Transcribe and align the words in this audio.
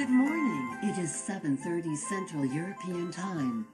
Good 0.00 0.08
morning. 0.08 0.78
It 0.82 0.96
is 0.96 1.12
7:30 1.12 1.94
Central 1.94 2.46
European 2.46 3.12
Time. 3.12 3.68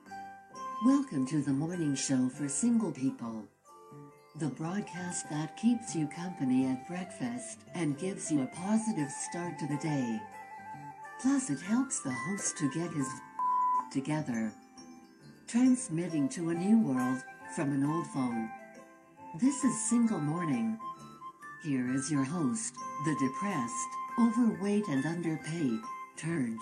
Welcome 0.85 1.25
to 1.29 1.41
the 1.41 1.53
morning 1.53 1.95
show 1.95 2.29
for 2.29 2.49
single 2.49 2.91
people. 2.91 3.47
The 4.35 4.49
broadcast 4.49 5.31
that 5.31 5.57
keeps 5.57 5.95
you 5.95 6.09
company 6.09 6.67
at 6.67 6.89
breakfast 6.89 7.61
and 7.77 7.97
gives 7.97 8.33
you 8.33 8.43
a 8.43 8.49
positive 8.49 9.09
start 9.09 9.57
to 9.61 9.69
the 9.69 9.77
day. 9.77 10.21
Plus 11.23 11.49
it 11.49 11.61
helps 11.61 12.01
the 12.01 12.17
host 12.27 12.59
to 12.59 12.73
get 12.73 12.91
his 12.93 13.09
together. 13.93 14.51
Transmitting 15.47 16.29
to 16.31 16.51
a 16.51 16.55
new 16.55 16.81
world 16.81 17.23
from 17.55 17.71
an 17.71 17.85
old 17.85 18.09
phone. 18.09 18.51
This 19.41 19.63
is 19.63 19.89
Single 19.89 20.19
Morning. 20.19 20.77
Here 21.63 21.89
is 21.95 22.11
your 22.11 22.25
host, 22.25 22.75
the 23.05 23.15
depressed, 23.21 23.91
overweight 24.19 24.89
and 24.89 25.07
underpaid, 25.07 25.79
Turd. 26.17 26.57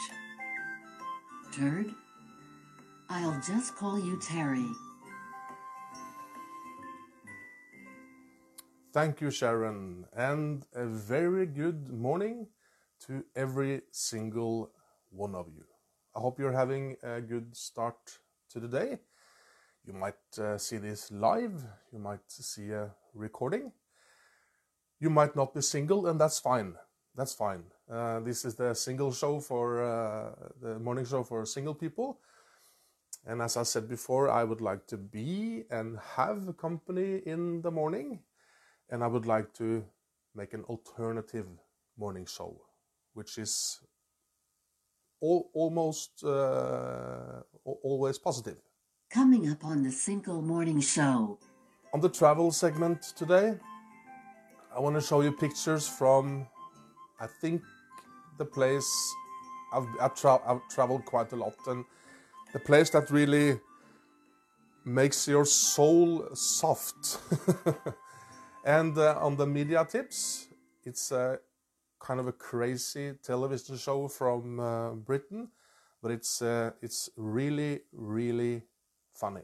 Turd? 1.52 1.94
I'll 3.08 3.40
just 3.40 3.76
call 3.76 4.00
you 4.00 4.18
Terry. 4.20 4.66
Thank 8.92 9.20
you, 9.20 9.30
Sharon, 9.30 10.06
and 10.12 10.64
a 10.74 10.86
very 10.86 11.46
good 11.46 11.88
morning 11.92 12.48
to 13.06 13.24
every 13.36 13.82
single 13.92 14.72
one 15.10 15.36
of 15.36 15.46
you. 15.48 15.64
I 16.16 16.20
hope 16.20 16.40
you're 16.40 16.52
having 16.52 16.96
a 17.04 17.20
good 17.20 17.56
start 17.56 18.18
to 18.50 18.58
the 18.58 18.68
day. 18.68 18.98
You 19.86 19.92
might 19.92 20.38
uh, 20.38 20.58
see 20.58 20.78
this 20.78 21.12
live, 21.12 21.62
you 21.92 22.00
might 22.00 22.26
see 22.28 22.70
a 22.70 22.90
recording. 23.14 23.70
You 24.98 25.10
might 25.10 25.36
not 25.36 25.54
be 25.54 25.60
single, 25.60 26.08
and 26.08 26.20
that's 26.20 26.40
fine. 26.40 26.74
That's 27.16 27.32
fine. 27.32 27.62
Uh, 27.90 28.20
this 28.20 28.44
is 28.44 28.54
the 28.56 28.74
single 28.74 29.12
show 29.12 29.38
for 29.40 29.82
uh, 29.84 30.30
the 30.60 30.78
morning 30.80 31.04
show 31.04 31.22
for 31.22 31.46
single 31.46 31.74
people. 31.74 32.18
And 33.26 33.40
as 33.40 33.56
I 33.56 33.62
said 33.62 33.88
before, 33.88 34.28
I 34.28 34.44
would 34.44 34.60
like 34.60 34.86
to 34.88 34.96
be 34.96 35.64
and 35.70 35.98
have 36.16 36.56
company 36.56 37.22
in 37.24 37.62
the 37.62 37.70
morning. 37.70 38.18
And 38.90 39.02
I 39.02 39.06
would 39.06 39.26
like 39.26 39.54
to 39.54 39.84
make 40.34 40.52
an 40.54 40.64
alternative 40.64 41.46
morning 41.96 42.26
show, 42.26 42.60
which 43.14 43.38
is 43.38 43.80
all, 45.20 45.50
almost 45.54 46.22
uh, 46.24 47.40
always 47.64 48.18
positive. 48.18 48.58
Coming 49.10 49.48
up 49.50 49.64
on 49.64 49.82
the 49.84 49.92
Single 49.92 50.42
Morning 50.42 50.80
Show. 50.80 51.38
On 51.92 52.00
the 52.00 52.08
travel 52.08 52.50
segment 52.50 53.02
today, 53.16 53.54
I 54.74 54.80
want 54.80 54.96
to 54.96 55.00
show 55.00 55.20
you 55.20 55.30
pictures 55.30 55.86
from, 55.86 56.46
I 57.20 57.26
think, 57.26 57.62
the 58.38 58.44
place 58.44 58.90
I've, 59.72 59.86
I've, 60.00 60.14
tra 60.14 60.40
I've 60.46 60.68
traveled 60.68 61.04
quite 61.04 61.32
a 61.32 61.36
lot, 61.36 61.54
and 61.66 61.84
the 62.52 62.58
place 62.58 62.90
that 62.90 63.10
really 63.10 63.60
makes 64.84 65.26
your 65.26 65.44
soul 65.44 66.28
soft. 66.34 67.18
and 68.64 68.96
uh, 68.98 69.18
on 69.20 69.36
the 69.36 69.46
media 69.46 69.86
tips, 69.88 70.48
it's 70.84 71.10
a 71.12 71.38
kind 72.00 72.20
of 72.20 72.26
a 72.26 72.32
crazy 72.32 73.14
television 73.22 73.76
show 73.76 74.08
from 74.08 74.60
uh, 74.60 74.90
Britain, 74.90 75.48
but 76.02 76.10
it's 76.10 76.42
uh, 76.42 76.70
it's 76.82 77.08
really 77.16 77.80
really 77.92 78.62
funny. 79.14 79.42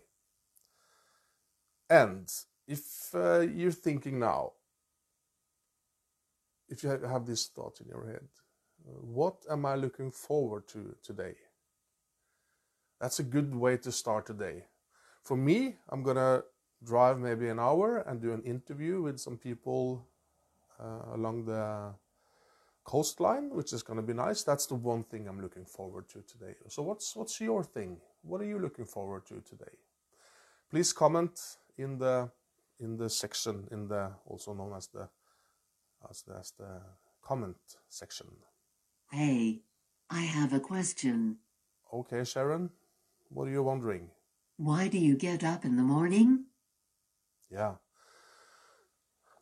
And 1.88 2.28
if 2.68 3.14
uh, 3.14 3.40
you're 3.40 3.72
thinking 3.72 4.20
now, 4.20 4.52
if 6.70 6.82
you 6.82 6.90
have 6.90 7.26
this 7.26 7.48
thought 7.48 7.80
in 7.80 7.88
your 7.88 8.06
head, 8.06 8.26
uh, 8.88 8.92
what 9.02 9.36
am 9.50 9.66
I 9.66 9.74
looking 9.74 10.10
forward 10.10 10.66
to 10.68 10.94
today? 11.02 11.34
That's 13.00 13.18
a 13.18 13.24
good 13.24 13.54
way 13.54 13.76
to 13.78 13.92
start 13.92 14.26
today. 14.26 14.64
For 15.22 15.36
me, 15.36 15.76
I'm 15.88 16.02
gonna 16.02 16.42
drive 16.82 17.18
maybe 17.18 17.48
an 17.48 17.58
hour 17.58 17.98
and 17.98 18.20
do 18.22 18.32
an 18.32 18.42
interview 18.42 19.02
with 19.02 19.18
some 19.18 19.36
people 19.36 20.06
uh, 20.78 21.14
along 21.14 21.44
the 21.44 21.92
coastline, 22.84 23.50
which 23.50 23.72
is 23.72 23.82
gonna 23.82 24.02
be 24.02 24.14
nice. 24.14 24.42
That's 24.42 24.66
the 24.66 24.76
one 24.76 25.04
thing 25.04 25.28
I'm 25.28 25.42
looking 25.42 25.64
forward 25.64 26.08
to 26.10 26.22
today. 26.22 26.54
So 26.68 26.82
what's 26.82 27.14
what's 27.16 27.40
your 27.40 27.64
thing? 27.64 27.98
What 28.22 28.40
are 28.40 28.46
you 28.46 28.58
looking 28.58 28.86
forward 28.86 29.26
to 29.26 29.40
today? 29.40 29.76
Please 30.70 30.92
comment 30.92 31.38
in 31.76 31.98
the 31.98 32.30
in 32.78 32.96
the 32.96 33.10
section 33.10 33.66
in 33.70 33.88
the 33.88 34.12
also 34.26 34.54
known 34.54 34.74
as 34.76 34.86
the 34.88 35.08
as 36.08 36.22
the, 36.22 36.36
as 36.38 36.52
the 36.58 36.80
comment 37.22 37.56
section. 37.88 38.26
Hey, 39.10 39.62
I 40.08 40.20
have 40.20 40.52
a 40.52 40.60
question. 40.60 41.38
Okay, 41.92 42.24
Sharon, 42.24 42.70
what 43.28 43.48
are 43.48 43.50
you 43.50 43.62
wondering? 43.62 44.10
Why 44.56 44.88
do 44.88 44.98
you 44.98 45.16
get 45.16 45.42
up 45.42 45.64
in 45.64 45.76
the 45.76 45.82
morning? 45.82 46.44
Yeah, 47.50 47.74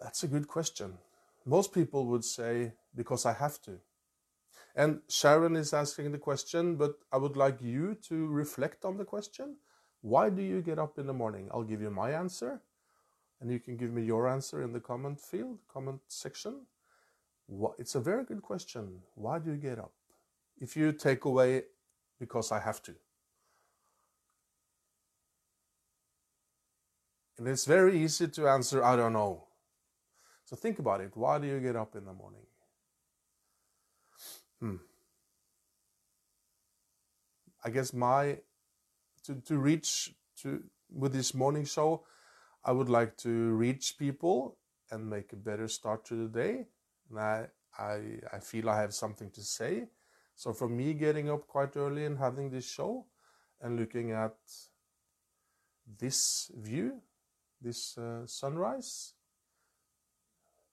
that's 0.00 0.22
a 0.22 0.28
good 0.28 0.48
question. 0.48 0.98
Most 1.44 1.72
people 1.72 2.06
would 2.06 2.24
say, 2.24 2.72
because 2.94 3.26
I 3.26 3.32
have 3.32 3.60
to. 3.62 3.80
And 4.74 5.00
Sharon 5.08 5.56
is 5.56 5.72
asking 5.72 6.12
the 6.12 6.18
question, 6.18 6.76
but 6.76 6.94
I 7.12 7.16
would 7.16 7.36
like 7.36 7.60
you 7.60 7.96
to 8.08 8.26
reflect 8.28 8.84
on 8.84 8.96
the 8.96 9.04
question. 9.04 9.56
Why 10.00 10.30
do 10.30 10.42
you 10.42 10.62
get 10.62 10.78
up 10.78 10.98
in 10.98 11.06
the 11.06 11.12
morning? 11.12 11.48
I'll 11.52 11.64
give 11.64 11.82
you 11.82 11.90
my 11.90 12.12
answer, 12.12 12.62
and 13.40 13.50
you 13.50 13.60
can 13.60 13.76
give 13.76 13.92
me 13.92 14.02
your 14.02 14.28
answer 14.28 14.62
in 14.62 14.72
the 14.72 14.80
comment 14.80 15.20
field, 15.20 15.58
comment 15.72 16.00
section. 16.08 16.66
It's 17.78 17.94
a 17.94 18.00
very 18.00 18.24
good 18.24 18.42
question. 18.42 19.00
Why 19.14 19.38
do 19.38 19.50
you 19.50 19.56
get 19.56 19.78
up? 19.78 19.92
If 20.60 20.76
you 20.76 20.92
take 20.92 21.24
away 21.24 21.62
because 22.18 22.52
I 22.52 22.60
have 22.60 22.82
to. 22.82 22.94
And 27.38 27.46
it's 27.46 27.64
very 27.64 27.96
easy 28.02 28.26
to 28.28 28.48
answer, 28.48 28.82
I 28.82 28.96
don't 28.96 29.12
know. 29.12 29.44
So 30.44 30.56
think 30.56 30.80
about 30.80 31.00
it. 31.00 31.12
Why 31.14 31.38
do 31.38 31.46
you 31.46 31.60
get 31.60 31.76
up 31.76 31.94
in 31.94 32.04
the 32.04 32.12
morning? 32.12 32.40
Hmm. 34.60 34.76
I 37.64 37.70
guess 37.70 37.92
my 37.92 38.38
to 39.24 39.34
to 39.46 39.58
reach 39.58 40.14
to 40.42 40.64
with 40.90 41.12
this 41.12 41.34
morning 41.34 41.64
show, 41.64 42.04
I 42.68 42.72
would 42.72 42.90
like 42.90 43.16
to 43.18 43.30
reach 43.56 43.96
people 43.98 44.58
and 44.90 45.08
make 45.08 45.32
a 45.32 45.36
better 45.36 45.68
start 45.68 46.04
to 46.06 46.14
the 46.14 46.28
day. 46.28 46.66
And 47.08 47.18
I 47.18 47.46
I 47.78 47.94
I 48.36 48.40
feel 48.40 48.68
I 48.68 48.80
have 48.80 48.92
something 48.92 49.30
to 49.30 49.42
say. 49.42 49.88
So 50.34 50.52
for 50.52 50.68
me, 50.68 50.92
getting 50.92 51.30
up 51.30 51.46
quite 51.46 51.76
early 51.76 52.04
and 52.04 52.18
having 52.18 52.50
this 52.50 52.68
show 52.70 53.06
and 53.62 53.80
looking 53.80 54.12
at 54.12 54.36
this 55.98 56.50
view, 56.68 57.00
this 57.60 57.96
uh, 57.96 58.26
sunrise, 58.26 59.14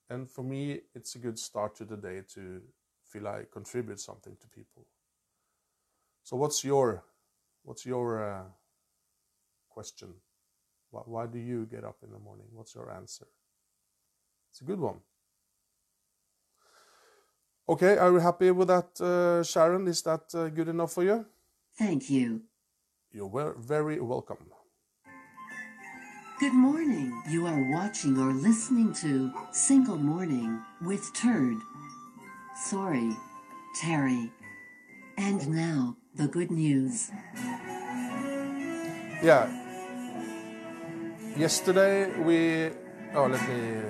and 0.10 0.30
for 0.30 0.44
me, 0.44 0.82
it's 0.94 1.16
a 1.16 1.20
good 1.20 1.40
start 1.40 1.76
to 1.78 1.86
the 1.86 1.98
day 1.98 2.22
to 2.36 2.62
feel 3.06 3.28
I 3.28 3.46
contribute 3.52 4.02
something 4.02 4.36
to 4.42 4.48
people. 4.50 4.86
So 6.24 6.36
what's 6.36 6.64
your 6.66 7.06
what's 7.64 7.86
your 7.86 8.22
uh, 8.22 8.44
question? 9.70 10.25
Why, 10.96 11.02
why 11.06 11.26
do 11.28 11.40
you 11.40 11.66
get 11.66 11.84
up 11.84 11.98
in 12.04 12.12
the 12.12 12.20
morning? 12.20 12.46
What's 12.54 12.74
your 12.74 12.90
answer? 12.90 13.28
It's 14.52 14.62
a 14.62 14.64
good 14.64 14.80
one. 14.80 15.02
Okay, 17.68 17.98
are 17.98 18.12
you 18.12 18.20
happy 18.20 18.50
with 18.52 18.70
that, 18.70 19.02
uh, 19.02 19.44
Sharon? 19.44 19.88
Is 19.88 20.02
that 20.04 20.34
uh, 20.34 20.48
good 20.48 20.70
enough 20.70 20.94
for 20.94 21.04
you? 21.04 21.26
Thank 21.78 22.10
you. 22.10 22.44
You're 23.12 23.56
very 23.58 24.00
welcome. 24.00 24.38
Good 26.40 26.54
morning. 26.54 27.12
You 27.30 27.46
are 27.48 27.72
watching 27.74 28.18
or 28.18 28.32
listening 28.32 28.94
to 29.02 29.34
Single 29.52 29.98
Morning 29.98 30.62
with 30.82 31.14
Turd. 31.14 31.58
Sorry, 32.56 33.12
Terry. 33.82 34.32
And 35.18 35.50
now, 35.50 35.98
the 36.16 36.28
good 36.30 36.52
news. 36.52 37.12
Yeah. 39.22 39.65
Yesterday 41.38 42.18
we. 42.22 42.72
Oh, 43.14 43.28
let 43.28 43.46
me. 43.50 43.82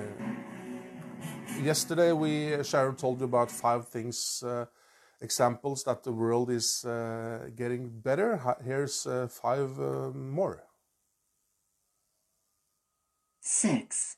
Yesterday 1.62 2.10
we 2.10 2.62
Sharon 2.64 2.96
told 2.96 3.20
you 3.20 3.26
about 3.26 3.52
five 3.52 3.86
things, 3.86 4.42
uh, 4.44 4.64
examples 5.20 5.84
that 5.84 6.02
the 6.02 6.10
world 6.10 6.50
is 6.50 6.84
uh, 6.84 7.48
getting 7.54 7.88
better. 8.00 8.56
Here's 8.64 9.06
uh, 9.06 9.28
five 9.28 9.78
uh, 9.78 10.10
more. 10.10 10.64
Six. 13.40 14.16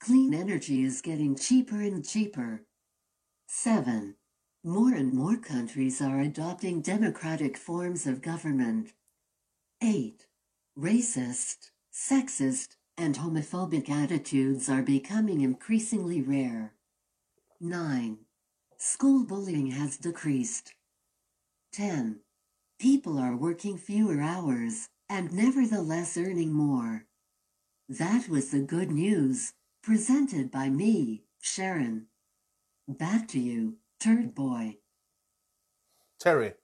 Clean 0.00 0.32
energy 0.32 0.82
is 0.82 1.02
getting 1.02 1.36
cheaper 1.36 1.76
and 1.76 2.02
cheaper. 2.02 2.62
7. 3.46 4.16
More 4.64 4.94
and 4.94 5.12
more 5.12 5.36
countries 5.36 6.00
are 6.00 6.20
adopting 6.20 6.80
democratic 6.80 7.58
forms 7.58 8.06
of 8.06 8.22
government. 8.22 8.94
8. 9.82 10.26
Racist, 10.76 11.71
sexist, 11.92 12.76
and 12.96 13.16
homophobic 13.16 13.90
attitudes 13.90 14.68
are 14.68 14.82
becoming 14.82 15.40
increasingly 15.40 16.22
rare. 16.22 16.72
9. 17.60 18.18
School 18.78 19.24
bullying 19.24 19.70
has 19.70 19.96
decreased. 19.96 20.74
10. 21.72 22.20
People 22.78 23.18
are 23.18 23.36
working 23.36 23.78
fewer 23.78 24.20
hours 24.20 24.88
and 25.08 25.32
nevertheless 25.32 26.16
earning 26.16 26.52
more. 26.52 27.06
That 27.88 28.28
was 28.28 28.50
the 28.50 28.60
good 28.60 28.90
news, 28.90 29.52
presented 29.82 30.50
by 30.50 30.68
me, 30.68 31.24
Sharon. 31.40 32.06
Back 32.88 33.28
to 33.28 33.38
you, 33.38 33.76
Turd 34.00 34.34
Boy. 34.34 34.78
Terry. 36.18 36.54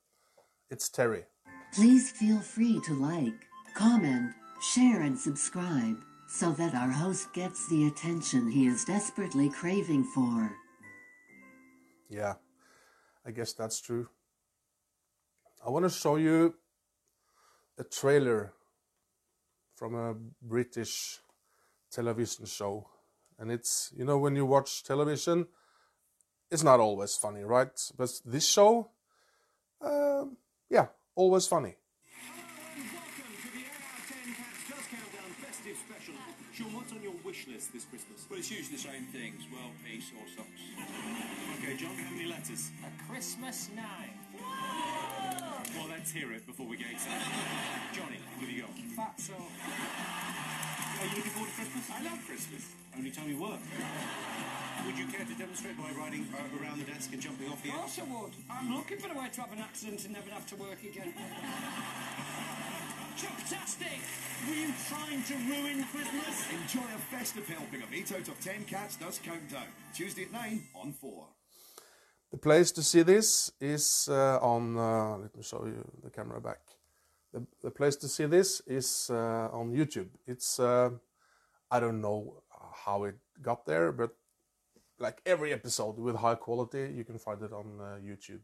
It's 0.70 0.88
Terry. 0.88 1.24
Please 1.72 2.10
feel 2.10 2.40
free 2.40 2.80
to 2.86 2.94
like, 2.94 3.46
comment, 3.74 4.32
share, 4.60 5.02
and 5.02 5.18
subscribe 5.18 5.96
so 6.28 6.52
that 6.52 6.74
our 6.74 6.90
host 6.90 7.32
gets 7.32 7.68
the 7.68 7.86
attention 7.86 8.50
he 8.50 8.66
is 8.66 8.84
desperately 8.84 9.48
craving 9.48 10.04
for. 10.04 10.50
Yeah, 12.08 12.34
I 13.26 13.30
guess 13.30 13.52
that's 13.52 13.80
true. 13.80 14.08
I 15.64 15.70
want 15.70 15.84
to 15.84 15.90
show 15.90 16.16
you 16.16 16.54
a 17.78 17.84
trailer 17.84 18.52
from 19.74 19.94
a 19.94 20.14
British 20.42 21.18
television 21.90 22.46
show. 22.46 22.88
And 23.38 23.50
it's, 23.50 23.92
you 23.96 24.04
know, 24.04 24.18
when 24.18 24.34
you 24.34 24.44
watch 24.44 24.82
television, 24.82 25.46
it's 26.50 26.64
not 26.64 26.80
always 26.80 27.14
funny, 27.14 27.42
right? 27.42 27.70
But 27.96 28.10
this 28.24 28.46
show, 28.46 28.90
um, 29.80 30.36
yeah, 30.68 30.86
always 31.14 31.46
funny. 31.46 31.76
Welcome 32.26 33.34
to 33.42 33.48
the 33.52 33.60
8 33.60 33.66
out 33.68 33.98
of 33.98 34.08
10 34.08 34.34
Cats 34.34 34.68
Does 34.68 34.86
Countdown 34.90 35.30
festive 35.40 35.76
special. 35.76 36.14
Sean, 36.52 36.84
what's 37.38 37.46
wish 37.46 37.54
list 37.54 37.72
this 37.72 37.84
Christmas? 37.84 38.26
Well, 38.30 38.38
it's 38.38 38.50
usually 38.50 38.76
the 38.76 38.82
same 38.82 39.06
things. 39.14 39.46
World 39.52 39.72
peace 39.84 40.10
or 40.18 40.26
socks. 40.34 40.48
Okay, 41.58 41.76
John, 41.76 41.90
how 41.96 42.10
many 42.14 42.28
letters? 42.30 42.70
A 42.86 43.10
Christmas 43.10 43.68
night. 43.74 44.14
Well, 45.74 45.88
let's 45.90 46.12
hear 46.12 46.32
it 46.32 46.46
before 46.46 46.66
we 46.66 46.76
get 46.76 46.92
excited. 46.92 47.26
Johnny, 47.92 48.18
what 48.38 48.46
have 48.46 48.50
you 48.50 48.62
got? 48.62 48.70
Fatso. 48.94 49.34
Are 49.34 51.06
you 51.06 51.16
looking 51.16 51.34
forward 51.34 51.50
to 51.50 51.56
Christmas? 51.58 51.84
I 51.90 52.02
love 52.04 52.20
Christmas. 52.26 52.62
Only 52.96 53.10
time 53.10 53.28
you 53.28 53.38
work. 53.42 53.58
Would 54.86 54.98
you 54.98 55.06
care 55.06 55.26
to 55.26 55.34
demonstrate 55.34 55.76
by 55.76 55.90
riding 55.98 56.26
uh, 56.30 56.62
around 56.62 56.78
the 56.78 56.86
desk 56.86 57.12
and 57.12 57.20
jumping 57.20 57.50
off 57.50 57.62
the 57.62 57.70
Of 57.70 57.74
course 57.74 57.98
I 57.98 58.06
would. 58.06 58.32
I'm 58.48 58.74
looking 58.74 58.98
for 58.98 59.10
a 59.12 59.18
way 59.18 59.28
to 59.34 59.40
have 59.40 59.52
an 59.52 59.58
accident 59.58 60.04
and 60.04 60.14
never 60.14 60.30
have 60.30 60.46
to 60.46 60.56
work 60.56 60.78
again. 60.82 61.12
Chucktastic! 63.18 63.98
Were 64.46 64.54
you 64.54 64.72
trying 64.88 65.24
to 65.24 65.34
ruin 65.34 65.84
Christmas? 65.90 66.46
Enjoy 66.52 66.86
a 66.94 67.16
festive 67.16 67.48
helping 67.48 67.82
of 67.82 67.92
8 67.92 68.12
out 68.12 68.28
of 68.28 68.40
10 68.40 68.64
Cats 68.64 68.94
Does 68.94 69.18
Countdown. 69.18 69.66
Tuesday 69.92 70.22
at 70.22 70.30
9 70.30 70.62
on 70.76 70.92
4. 70.92 71.26
The 72.30 72.36
place 72.36 72.70
to 72.70 72.82
see 72.82 73.02
this 73.02 73.50
is 73.60 74.08
uh, 74.08 74.38
on. 74.40 74.78
Uh, 74.78 75.16
let 75.16 75.36
me 75.36 75.42
show 75.42 75.64
you 75.66 75.84
the 76.04 76.10
camera 76.10 76.40
back. 76.40 76.60
The, 77.32 77.44
the 77.60 77.72
place 77.72 77.96
to 77.96 78.08
see 78.08 78.26
this 78.26 78.62
is 78.68 79.10
uh, 79.10 79.48
on 79.52 79.72
YouTube. 79.72 80.10
It's 80.24 80.60
uh, 80.60 80.90
I 81.72 81.80
don't 81.80 82.00
know 82.00 82.42
how 82.84 83.02
it 83.02 83.16
got 83.42 83.66
there, 83.66 83.90
but 83.90 84.10
like 85.00 85.20
every 85.26 85.52
episode 85.52 85.98
with 85.98 86.14
high 86.14 86.36
quality, 86.36 86.92
you 86.94 87.02
can 87.02 87.18
find 87.18 87.42
it 87.42 87.52
on 87.52 87.80
uh, 87.80 87.96
YouTube. 88.00 88.42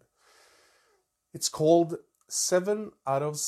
It's 1.33 1.49
called 1.49 1.97
Seven 2.27 2.91
Out 3.07 3.23
of 3.23 3.39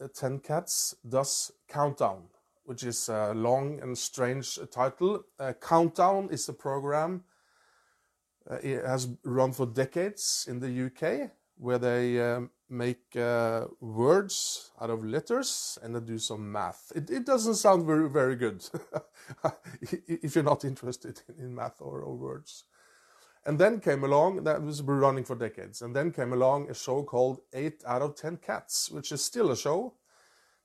Uh, 0.00 0.08
Ten 0.14 0.38
Cats 0.38 0.94
Does 1.08 1.52
Countdown, 1.68 2.24
which 2.64 2.84
is 2.84 3.08
a 3.08 3.32
long 3.34 3.80
and 3.80 3.96
strange 3.96 4.58
title. 4.70 5.24
Uh, 5.38 5.52
Countdown 5.60 6.28
is 6.30 6.48
a 6.48 6.52
program 6.52 7.24
uh, 8.50 8.56
it 8.62 8.84
has 8.84 9.08
run 9.24 9.52
for 9.52 9.66
decades 9.66 10.46
in 10.48 10.58
the 10.60 10.86
UK, 10.86 11.30
where 11.56 11.78
they 11.78 12.20
um, 12.20 12.50
make 12.70 13.14
uh, 13.16 13.66
words 13.80 14.70
out 14.80 14.90
of 14.90 15.04
letters 15.04 15.78
and 15.82 15.94
they 15.94 16.00
do 16.00 16.18
some 16.18 16.50
math. 16.50 16.92
It, 16.94 17.10
it 17.10 17.26
doesn't 17.26 17.56
sound 17.56 17.84
very 17.84 18.08
very 18.08 18.36
good 18.36 18.64
if 20.06 20.34
you're 20.34 20.44
not 20.44 20.64
interested 20.64 21.20
in 21.38 21.54
math 21.54 21.80
or, 21.80 22.00
or 22.00 22.16
words. 22.16 22.64
And 23.46 23.58
then 23.58 23.80
came 23.80 24.04
along 24.04 24.44
that 24.44 24.62
was 24.62 24.82
running 24.82 25.24
for 25.24 25.34
decades, 25.34 25.80
and 25.82 25.94
then 25.96 26.12
came 26.12 26.32
along 26.32 26.70
a 26.70 26.74
show 26.74 27.02
called 27.02 27.40
Eight 27.52 27.82
Out 27.86 28.02
of 28.02 28.14
Ten 28.14 28.36
Cats, 28.36 28.90
which 28.90 29.10
is 29.12 29.24
still 29.24 29.50
a 29.50 29.56
show. 29.56 29.94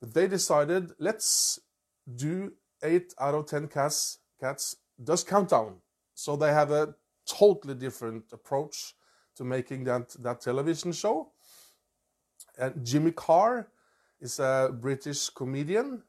But 0.02 0.14
they 0.14 0.28
decided 0.28 0.92
let's 1.00 1.60
do 2.16 2.52
eight 2.84 3.14
out 3.20 3.36
of 3.36 3.46
ten 3.46 3.68
cats 3.68 4.20
cats 4.40 4.76
does 5.02 5.24
countdown. 5.24 5.78
So 6.14 6.36
they 6.36 6.52
have 6.52 6.72
a 6.72 6.96
totally 7.26 7.76
different 7.76 8.26
approach 8.32 8.96
to 9.36 9.44
making 9.44 9.86
that, 9.86 10.10
that 10.22 10.42
television 10.42 10.92
show. 10.92 11.32
And 12.58 12.86
Jimmy 12.86 13.12
Carr 13.12 13.70
is 14.20 14.40
a 14.40 14.76
British 14.80 15.30
comedian. 15.30 16.04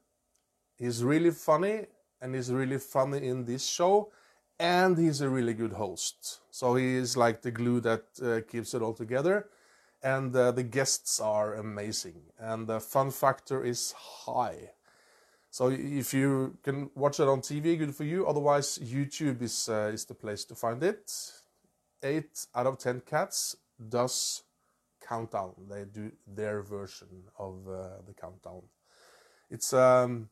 He's 0.77 1.03
really 1.03 1.31
funny 1.31 1.85
and 2.21 2.35
he's 2.35 2.51
really 2.51 2.77
funny 2.77 3.27
in 3.27 3.45
this 3.45 3.65
show. 3.65 4.11
And 4.59 4.97
he's 4.97 5.21
a 5.21 5.29
really 5.29 5.53
good 5.53 5.73
host. 5.73 6.39
So 6.49 6.75
he 6.75 6.95
is 6.95 7.17
like 7.17 7.41
the 7.41 7.51
glue 7.51 7.81
that 7.81 8.03
uh, 8.23 8.41
keeps 8.49 8.73
it 8.73 8.81
all 8.81 8.93
together. 8.93 9.49
And 10.01 10.35
uh, 10.35 10.51
the 10.51 10.63
guests 10.63 11.19
are 11.19 11.55
amazing. 11.55 12.21
And 12.39 12.67
the 12.67 12.79
fun 12.79 13.11
factor 13.11 13.63
is 13.63 13.93
high. 13.97 14.71
So 15.55 15.69
if 15.69 16.13
you 16.13 16.57
can 16.63 16.89
watch 16.95 17.19
it 17.19 17.27
on 17.27 17.39
TV, 17.39 17.77
good 17.77 17.95
for 17.95 18.03
you. 18.03 18.27
Otherwise, 18.27 18.77
YouTube 18.77 19.41
is 19.41 19.69
uh, 19.69 19.91
is 19.93 20.03
the 20.03 20.13
place 20.13 20.43
to 20.45 20.55
find 20.55 20.83
it. 20.83 21.09
Eight 22.03 22.45
out 22.53 22.67
of 22.67 22.77
ten 22.77 22.99
cats 22.99 23.55
does 23.89 24.43
countdown. 25.07 25.53
They 25.69 25.85
do 25.85 26.11
their 26.27 26.61
version 26.61 27.23
of 27.39 27.67
uh, 27.69 28.01
the 28.05 28.13
countdown. 28.13 28.63
It's 29.49 29.71
um, 29.71 30.27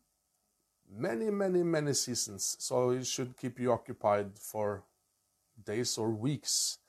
many, 0.89 1.29
many, 1.29 1.63
many 1.63 1.93
seasons, 1.93 2.55
so 2.59 2.91
it 2.91 3.05
should 3.05 3.37
keep 3.37 3.59
you 3.59 3.71
occupied 3.71 4.37
for 4.37 4.83
days 5.65 5.97
or 5.97 6.11
weeks 6.11 6.79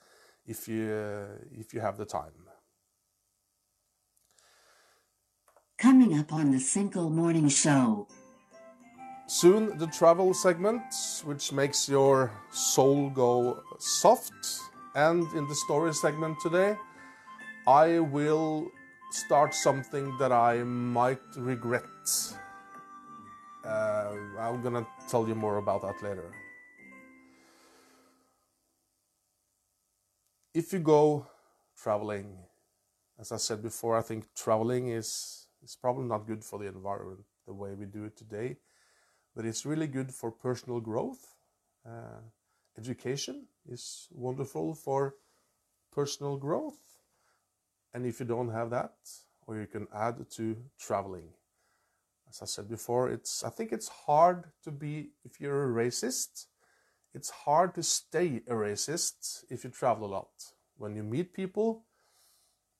if 0.46 0.68
you 0.68 0.90
uh, 0.92 1.38
if 1.52 1.74
you 1.74 1.80
have 1.80 1.96
the 1.96 2.04
time. 2.04 2.48
Coming 5.78 6.18
up 6.18 6.32
on 6.32 6.50
the 6.50 6.60
Single 6.60 7.10
Morning 7.10 7.48
Show. 7.48 8.06
Soon 9.26 9.78
the 9.78 9.86
travel 9.86 10.34
segment, 10.34 10.82
which 11.24 11.50
makes 11.50 11.88
your 11.88 12.30
soul 12.50 13.10
go 13.10 13.62
soft. 13.78 14.32
And 14.94 15.26
in 15.32 15.48
the 15.48 15.54
story 15.54 15.92
segment 15.94 16.38
today, 16.40 16.76
I 17.66 17.98
will 17.98 18.70
start 19.10 19.54
something 19.54 20.16
that 20.18 20.30
I 20.30 20.62
might 20.62 21.22
regret. 21.36 21.82
Uh, 23.64 24.16
I'm 24.38 24.62
gonna 24.62 24.86
tell 25.08 25.26
you 25.26 25.34
more 25.34 25.56
about 25.56 25.82
that 25.82 26.02
later. 26.02 26.32
If 30.52 30.72
you 30.72 30.78
go 30.78 31.26
traveling, 31.76 32.38
as 33.18 33.32
I 33.32 33.38
said 33.38 33.62
before, 33.62 33.96
I 33.96 34.02
think 34.02 34.26
traveling 34.34 34.88
is, 34.88 35.46
is 35.62 35.76
probably 35.76 36.04
not 36.04 36.26
good 36.26 36.44
for 36.44 36.58
the 36.58 36.66
environment 36.66 37.24
the 37.46 37.54
way 37.54 37.74
we 37.74 37.86
do 37.86 38.04
it 38.04 38.16
today 38.16 38.56
but 39.34 39.44
it's 39.44 39.66
really 39.66 39.86
good 39.86 40.12
for 40.12 40.30
personal 40.30 40.80
growth. 40.80 41.34
Uh, 41.86 42.20
education 42.78 43.46
is 43.68 44.08
wonderful 44.10 44.74
for 44.74 45.16
personal 45.92 46.36
growth. 46.36 46.78
And 47.92 48.06
if 48.06 48.20
you 48.20 48.26
don't 48.26 48.50
have 48.50 48.70
that, 48.70 48.94
or 49.46 49.56
you 49.58 49.66
can 49.66 49.86
add 49.94 50.28
to 50.32 50.56
traveling. 50.78 51.28
As 52.34 52.42
I 52.42 52.46
said 52.46 52.68
before, 52.68 53.10
it's 53.10 53.44
I 53.44 53.50
think 53.50 53.72
it's 53.72 53.88
hard 53.88 54.50
to 54.64 54.72
be 54.72 55.10
if 55.24 55.40
you're 55.40 55.70
a 55.70 55.84
racist. 55.84 56.46
It's 57.14 57.30
hard 57.30 57.76
to 57.76 57.82
stay 57.82 58.42
a 58.48 58.54
racist 58.54 59.44
if 59.50 59.62
you 59.62 59.70
travel 59.70 60.06
a 60.08 60.14
lot. 60.14 60.32
When 60.76 60.96
you 60.96 61.04
meet 61.04 61.32
people, 61.32 61.84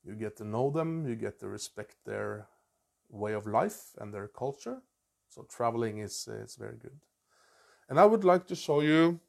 you 0.02 0.16
get 0.16 0.36
to 0.38 0.44
know 0.44 0.70
them, 0.70 1.06
you 1.06 1.14
get 1.14 1.38
to 1.38 1.48
respect 1.48 1.94
their 2.04 2.48
way 3.08 3.32
of 3.34 3.46
life 3.46 3.94
and 4.00 4.12
their 4.12 4.26
culture. 4.26 4.82
So 5.28 5.42
traveling 5.44 5.98
is 5.98 6.26
is 6.26 6.56
very 6.56 6.76
good. 6.76 6.98
And 7.88 8.00
I 8.00 8.06
would 8.06 8.24
like 8.24 8.48
to 8.48 8.56
show 8.56 8.80
you 8.80 9.20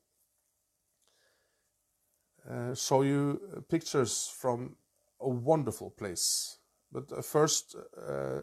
uh, 2.50 2.74
show 2.74 3.04
you 3.04 3.42
uh, 3.56 3.62
pictures 3.62 4.28
from 4.40 4.76
a 5.20 5.30
wonderful 5.30 5.92
place. 5.92 6.58
But 6.92 7.12
uh, 7.12 7.22
first, 7.22 7.76
uh, 7.76 8.42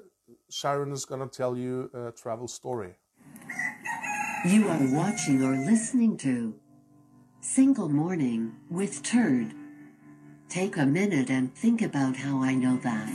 Sharon 0.51 0.93
is 0.93 1.05
going 1.05 1.21
to 1.21 1.29
tell 1.29 1.57
you 1.57 1.91
a 1.95 2.13
travel 2.13 2.49
story. 2.49 2.95
You 4.45 4.69
are 4.69 4.87
watching 4.91 5.43
or 5.43 5.57
listening 5.57 6.17
to 6.19 6.55
Single 7.41 7.89
Morning 7.89 8.55
with 8.71 9.03
Turd. 9.03 9.55
Take 10.49 10.77
a 10.77 10.87
minute 10.87 11.31
and 11.31 11.55
think 11.55 11.81
about 11.81 12.17
how 12.17 12.43
I 12.43 12.55
know 12.55 12.77
that. 12.79 13.09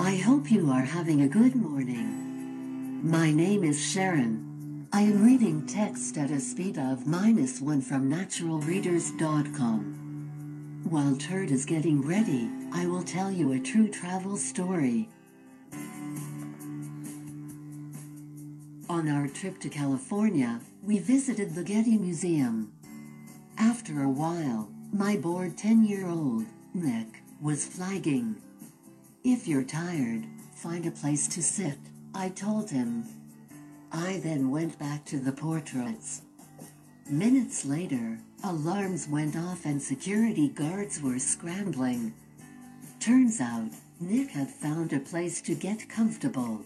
I 0.00 0.16
hope 0.16 0.50
you 0.50 0.70
are 0.70 0.82
having 0.82 1.22
a 1.22 1.28
good 1.28 1.54
morning. 1.54 3.00
My 3.02 3.30
name 3.30 3.64
is 3.64 3.84
Sharon. 3.84 4.88
I 4.92 5.02
am 5.02 5.24
reading 5.24 5.66
text 5.66 6.16
at 6.18 6.30
a 6.30 6.40
speed 6.40 6.78
of 6.78 7.06
minus 7.06 7.60
one 7.60 7.80
from 7.80 8.10
naturalreaders.com. 8.10 10.84
While 10.88 11.16
Turd 11.16 11.50
is 11.50 11.64
getting 11.64 12.00
ready, 12.00 12.48
I 12.72 12.86
will 12.86 13.02
tell 13.02 13.30
you 13.30 13.52
a 13.52 13.58
true 13.58 13.88
travel 13.88 14.36
story. 14.36 15.08
On 18.94 19.08
our 19.08 19.26
trip 19.26 19.58
to 19.58 19.68
California, 19.68 20.60
we 20.80 21.00
visited 21.00 21.52
the 21.52 21.64
Getty 21.64 21.98
Museum. 21.98 22.72
After 23.58 24.04
a 24.04 24.08
while, 24.08 24.68
my 24.92 25.16
bored 25.16 25.58
10 25.58 25.84
year 25.84 26.06
old, 26.06 26.44
Nick, 26.74 27.08
was 27.40 27.66
flagging. 27.66 28.36
If 29.24 29.48
you're 29.48 29.64
tired, 29.64 30.26
find 30.54 30.86
a 30.86 30.92
place 30.92 31.26
to 31.26 31.42
sit, 31.42 31.76
I 32.14 32.28
told 32.28 32.70
him. 32.70 33.04
I 33.90 34.20
then 34.22 34.52
went 34.52 34.78
back 34.78 35.04
to 35.06 35.18
the 35.18 35.32
portraits. 35.32 36.22
Minutes 37.10 37.64
later, 37.64 38.20
alarms 38.44 39.08
went 39.08 39.34
off 39.34 39.66
and 39.66 39.82
security 39.82 40.46
guards 40.46 41.02
were 41.02 41.18
scrambling. 41.18 42.14
Turns 43.00 43.40
out, 43.40 43.72
Nick 43.98 44.30
had 44.30 44.50
found 44.50 44.92
a 44.92 45.00
place 45.00 45.40
to 45.42 45.56
get 45.56 45.88
comfortable. 45.88 46.64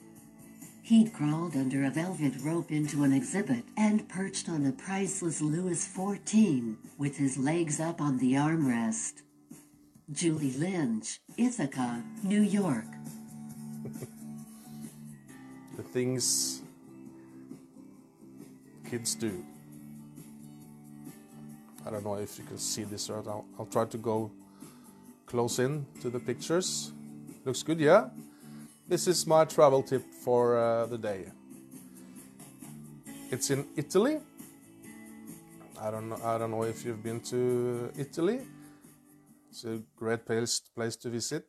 He'd 0.89 1.13
crawled 1.13 1.55
under 1.55 1.85
a 1.85 1.91
velvet 1.91 2.33
rope 2.43 2.73
into 2.73 3.03
an 3.03 3.13
exhibit 3.13 3.63
and 3.77 4.09
perched 4.09 4.49
on 4.49 4.65
a 4.65 4.73
priceless 4.73 5.43
Louis 5.43 5.87
XIV 5.87 6.77
with 6.97 7.15
his 7.15 7.37
legs 7.37 7.79
up 7.79 8.01
on 8.01 8.17
the 8.17 8.33
armrest. 8.33 9.21
Julie 10.11 10.53
Lynch, 10.53 11.21
Ithaca, 11.37 12.03
New 12.23 12.41
York. 12.41 12.87
The 15.77 15.83
things 15.83 16.63
kids 18.89 19.15
do. 19.15 19.45
I 21.87 21.91
don't 21.91 22.03
know 22.03 22.15
if 22.15 22.39
you 22.39 22.45
can 22.45 22.57
see 22.57 22.85
this 22.85 23.11
or 23.11 23.19
I'll, 23.29 23.45
I'll 23.59 23.67
try 23.67 23.85
to 23.85 23.99
go 23.99 24.31
close 25.27 25.59
in 25.59 25.85
to 26.01 26.09
the 26.09 26.19
pictures. 26.19 26.93
Looks 27.45 27.63
good, 27.63 27.79
yeah? 27.79 28.09
This 28.89 29.07
is 29.07 29.27
my 29.27 29.45
travel 29.45 29.83
tip 29.83 30.03
for 30.25 30.57
uh, 30.57 30.87
the 30.87 30.97
day. 30.97 31.27
It's 33.31 33.51
in 33.51 33.67
Italy. 33.77 34.19
I 35.79 35.91
don't 35.91 36.09
know. 36.09 36.19
I 36.25 36.39
don't 36.39 36.51
know 36.51 36.63
if 36.63 36.87
you've 36.87 37.03
been 37.03 37.21
to 37.25 37.93
Italy. 37.99 38.41
It's 39.51 39.65
a 39.65 39.83
great 39.95 40.25
place 40.25 40.61
place 40.75 40.97
to 41.03 41.11
visit. 41.11 41.45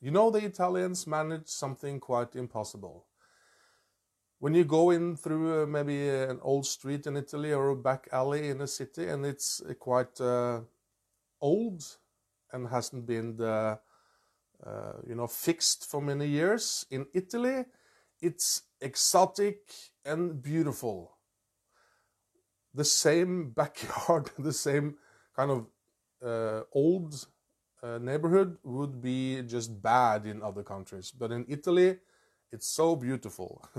You 0.00 0.10
know 0.10 0.32
the 0.32 0.44
Italians 0.44 1.06
manage 1.06 1.46
something 1.46 2.00
quite 2.00 2.34
impossible. 2.34 3.06
When 4.40 4.52
you 4.52 4.64
go 4.64 4.90
in 4.90 5.16
through 5.16 5.62
uh, 5.62 5.66
maybe 5.66 6.08
an 6.08 6.40
old 6.42 6.66
street 6.66 7.06
in 7.06 7.16
Italy 7.16 7.52
or 7.52 7.68
a 7.68 7.76
back 7.76 8.08
alley 8.10 8.48
in 8.48 8.60
a 8.60 8.66
city, 8.66 9.06
and 9.06 9.24
it's 9.24 9.62
uh, 9.62 9.74
quite 9.74 10.20
uh, 10.20 10.62
old 11.40 11.84
and 12.52 12.66
hasn't 12.66 13.06
been 13.06 13.36
the 13.36 13.78
uh, 14.66 14.92
you 15.06 15.14
know, 15.14 15.26
fixed 15.26 15.90
for 15.90 16.00
many 16.00 16.26
years. 16.26 16.86
In 16.90 17.06
Italy, 17.14 17.64
it's 18.20 18.62
exotic 18.80 19.58
and 20.04 20.42
beautiful. 20.42 21.16
The 22.74 22.84
same 22.84 23.50
backyard, 23.56 24.30
the 24.38 24.52
same 24.52 24.96
kind 25.34 25.50
of 25.50 25.66
uh, 26.24 26.62
old 26.72 27.26
uh, 27.82 27.98
neighborhood 27.98 28.56
would 28.62 29.02
be 29.02 29.42
just 29.42 29.82
bad 29.82 30.26
in 30.26 30.42
other 30.42 30.62
countries. 30.62 31.10
But 31.10 31.32
in 31.32 31.44
Italy, 31.48 31.98
it's 32.52 32.68
so 32.68 32.94
beautiful. 32.94 33.64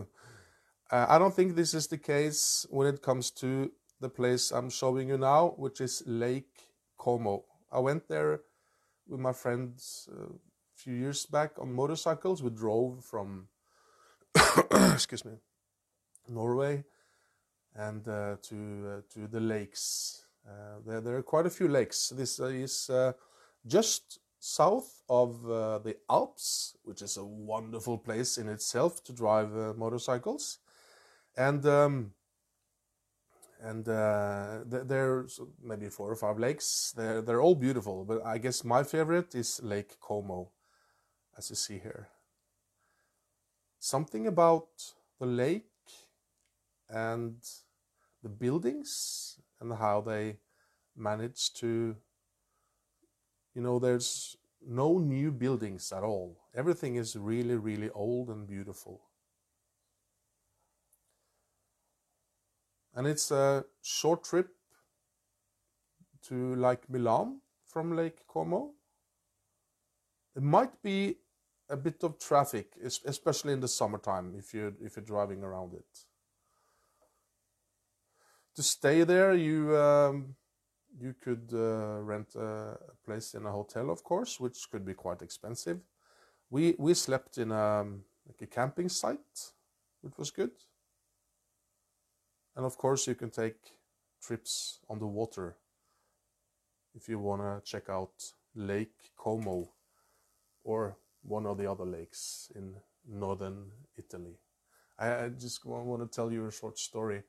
uh, 0.92 1.06
I 1.08 1.18
don't 1.18 1.34
think 1.34 1.56
this 1.56 1.74
is 1.74 1.88
the 1.88 1.98
case 1.98 2.66
when 2.70 2.88
it 2.88 3.02
comes 3.02 3.32
to 3.32 3.72
the 4.02 4.10
place 4.10 4.52
I'm 4.52 4.70
showing 4.70 5.10
you 5.10 5.18
now, 5.18 5.54
which 5.58 5.80
is 5.80 6.04
Lake 6.06 6.52
Como. 6.98 7.46
I 7.72 7.80
went 7.80 8.10
there 8.10 8.42
with 9.08 9.20
my 9.20 9.32
friends 9.32 10.10
uh, 10.12 10.34
few 10.84 10.94
years 10.94 11.26
back 11.26 11.52
on 11.60 11.74
motorcycles. 11.74 12.44
We 12.44 12.50
drove 12.50 13.06
from, 13.06 13.48
excuse 14.94 15.24
me, 15.24 15.34
Norway 16.28 16.84
and 17.76 18.08
uh, 18.08 18.36
to 18.44 18.56
uh, 18.88 19.02
to 19.14 19.28
the 19.28 19.40
lakes. 19.40 20.26
Uh, 20.48 20.80
there, 20.86 21.02
there 21.02 21.16
are 21.16 21.24
quite 21.24 21.46
a 21.46 21.50
few 21.50 21.68
lakes. 21.68 22.10
This 22.10 22.40
is 22.40 22.90
uh, 22.90 23.14
just 23.66 24.20
south 24.40 25.02
of 25.08 25.50
uh, 25.50 25.80
the 25.80 25.96
Alps, 26.10 26.76
which 26.84 27.02
is 27.02 27.16
a 27.16 27.24
wonderful 27.24 27.98
place 27.98 28.38
in 28.38 28.50
itself 28.50 29.04
to 29.06 29.14
drive 29.14 29.78
motorcycles, 29.78 30.60
and. 31.38 31.66
Um, 31.66 32.12
and 33.66 33.88
uh, 33.88 34.58
there's 34.66 35.40
maybe 35.64 35.88
four 35.88 36.12
or 36.12 36.18
five 36.18 36.38
lakes. 36.38 36.94
They're 36.98 37.22
they're 37.22 37.40
all 37.40 37.56
beautiful, 37.56 38.04
but 38.04 38.22
I 38.26 38.38
guess 38.38 38.66
my 38.66 38.84
favorite 38.84 39.34
is 39.36 39.62
Lake 39.64 39.98
Como 40.02 40.52
as 41.38 41.50
you 41.50 41.56
see 41.56 41.80
here. 41.80 42.10
Something 43.80 44.28
about 44.28 44.68
the 45.20 45.26
lake 45.26 45.66
and 46.90 47.36
the 48.22 48.30
buildings 48.30 49.40
and 49.60 49.74
how 49.74 50.02
they 50.02 50.38
manage 50.96 51.54
to, 51.56 51.96
you 53.54 53.62
know, 53.62 53.80
there's 53.80 54.38
no 54.66 54.98
new 54.98 55.32
buildings 55.32 55.92
at 55.92 56.04
all. 56.04 56.38
Everything 56.56 56.96
is 56.96 57.16
really, 57.16 57.56
really 57.56 57.90
old 57.90 58.30
and 58.30 58.48
beautiful. 58.48 59.02
And 62.96 63.08
it's 63.08 63.32
a 63.32 63.66
short 63.82 64.24
trip 64.24 64.50
to 66.28 66.56
like 66.56 66.90
Milan 66.90 67.42
from 67.66 67.96
Lake 67.96 68.20
Como. 68.28 68.72
It 70.36 70.44
might 70.44 70.82
be 70.82 71.18
a 71.74 71.78
bit 71.78 72.04
of 72.04 72.20
traffic, 72.20 72.68
especially 73.06 73.54
in 73.54 73.60
the 73.60 73.68
summertime 73.68 74.36
if 74.38 74.54
you're 74.54 74.74
if 74.80 74.96
you're 74.96 75.12
driving 75.16 75.44
around 75.44 75.74
it. 75.74 75.92
To 78.56 78.64
stay 78.64 79.04
there, 79.04 79.34
you 79.34 79.76
um, 79.76 80.36
you 81.00 81.16
could 81.24 81.50
uh, 81.52 82.02
rent 82.12 82.36
a 82.36 82.78
place 83.04 83.34
in 83.34 83.46
a 83.46 83.52
hotel, 83.52 83.90
of 83.90 84.04
course, 84.04 84.40
which 84.40 84.70
could 84.72 84.86
be 84.86 84.94
quite 84.94 85.22
expensive. 85.24 85.80
We 86.50 86.76
we 86.78 86.94
slept 86.94 87.38
in 87.38 87.52
a 87.52 87.82
um, 87.82 88.04
like 88.28 88.42
a 88.42 88.48
camping 88.48 88.90
site, 88.90 89.52
which 90.02 90.18
was 90.18 90.30
good. 90.32 90.56
And 92.56 92.66
of 92.66 92.78
course, 92.78 93.08
you 93.08 93.16
can 93.16 93.32
take 93.32 93.58
trips 94.22 94.80
on 94.88 95.00
the 95.00 95.08
water 95.08 95.58
if 96.94 97.10
you 97.10 97.18
want 97.18 97.42
to 97.42 97.72
check 97.72 97.90
out 97.90 98.14
Lake 98.56 99.12
Como 99.18 99.72
or 100.64 100.98
one 101.24 101.46
of 101.46 101.58
the 101.58 101.70
other 101.70 101.86
lakes 101.86 102.52
in 102.56 102.76
northern 103.08 103.72
Italy. 103.98 104.38
I, 105.00 105.30
just 105.30 105.66
want 105.66 106.02
to 106.02 106.16
tell 106.16 106.32
you 106.32 106.46
a 106.46 106.52
short 106.52 106.78
story. 106.78 107.24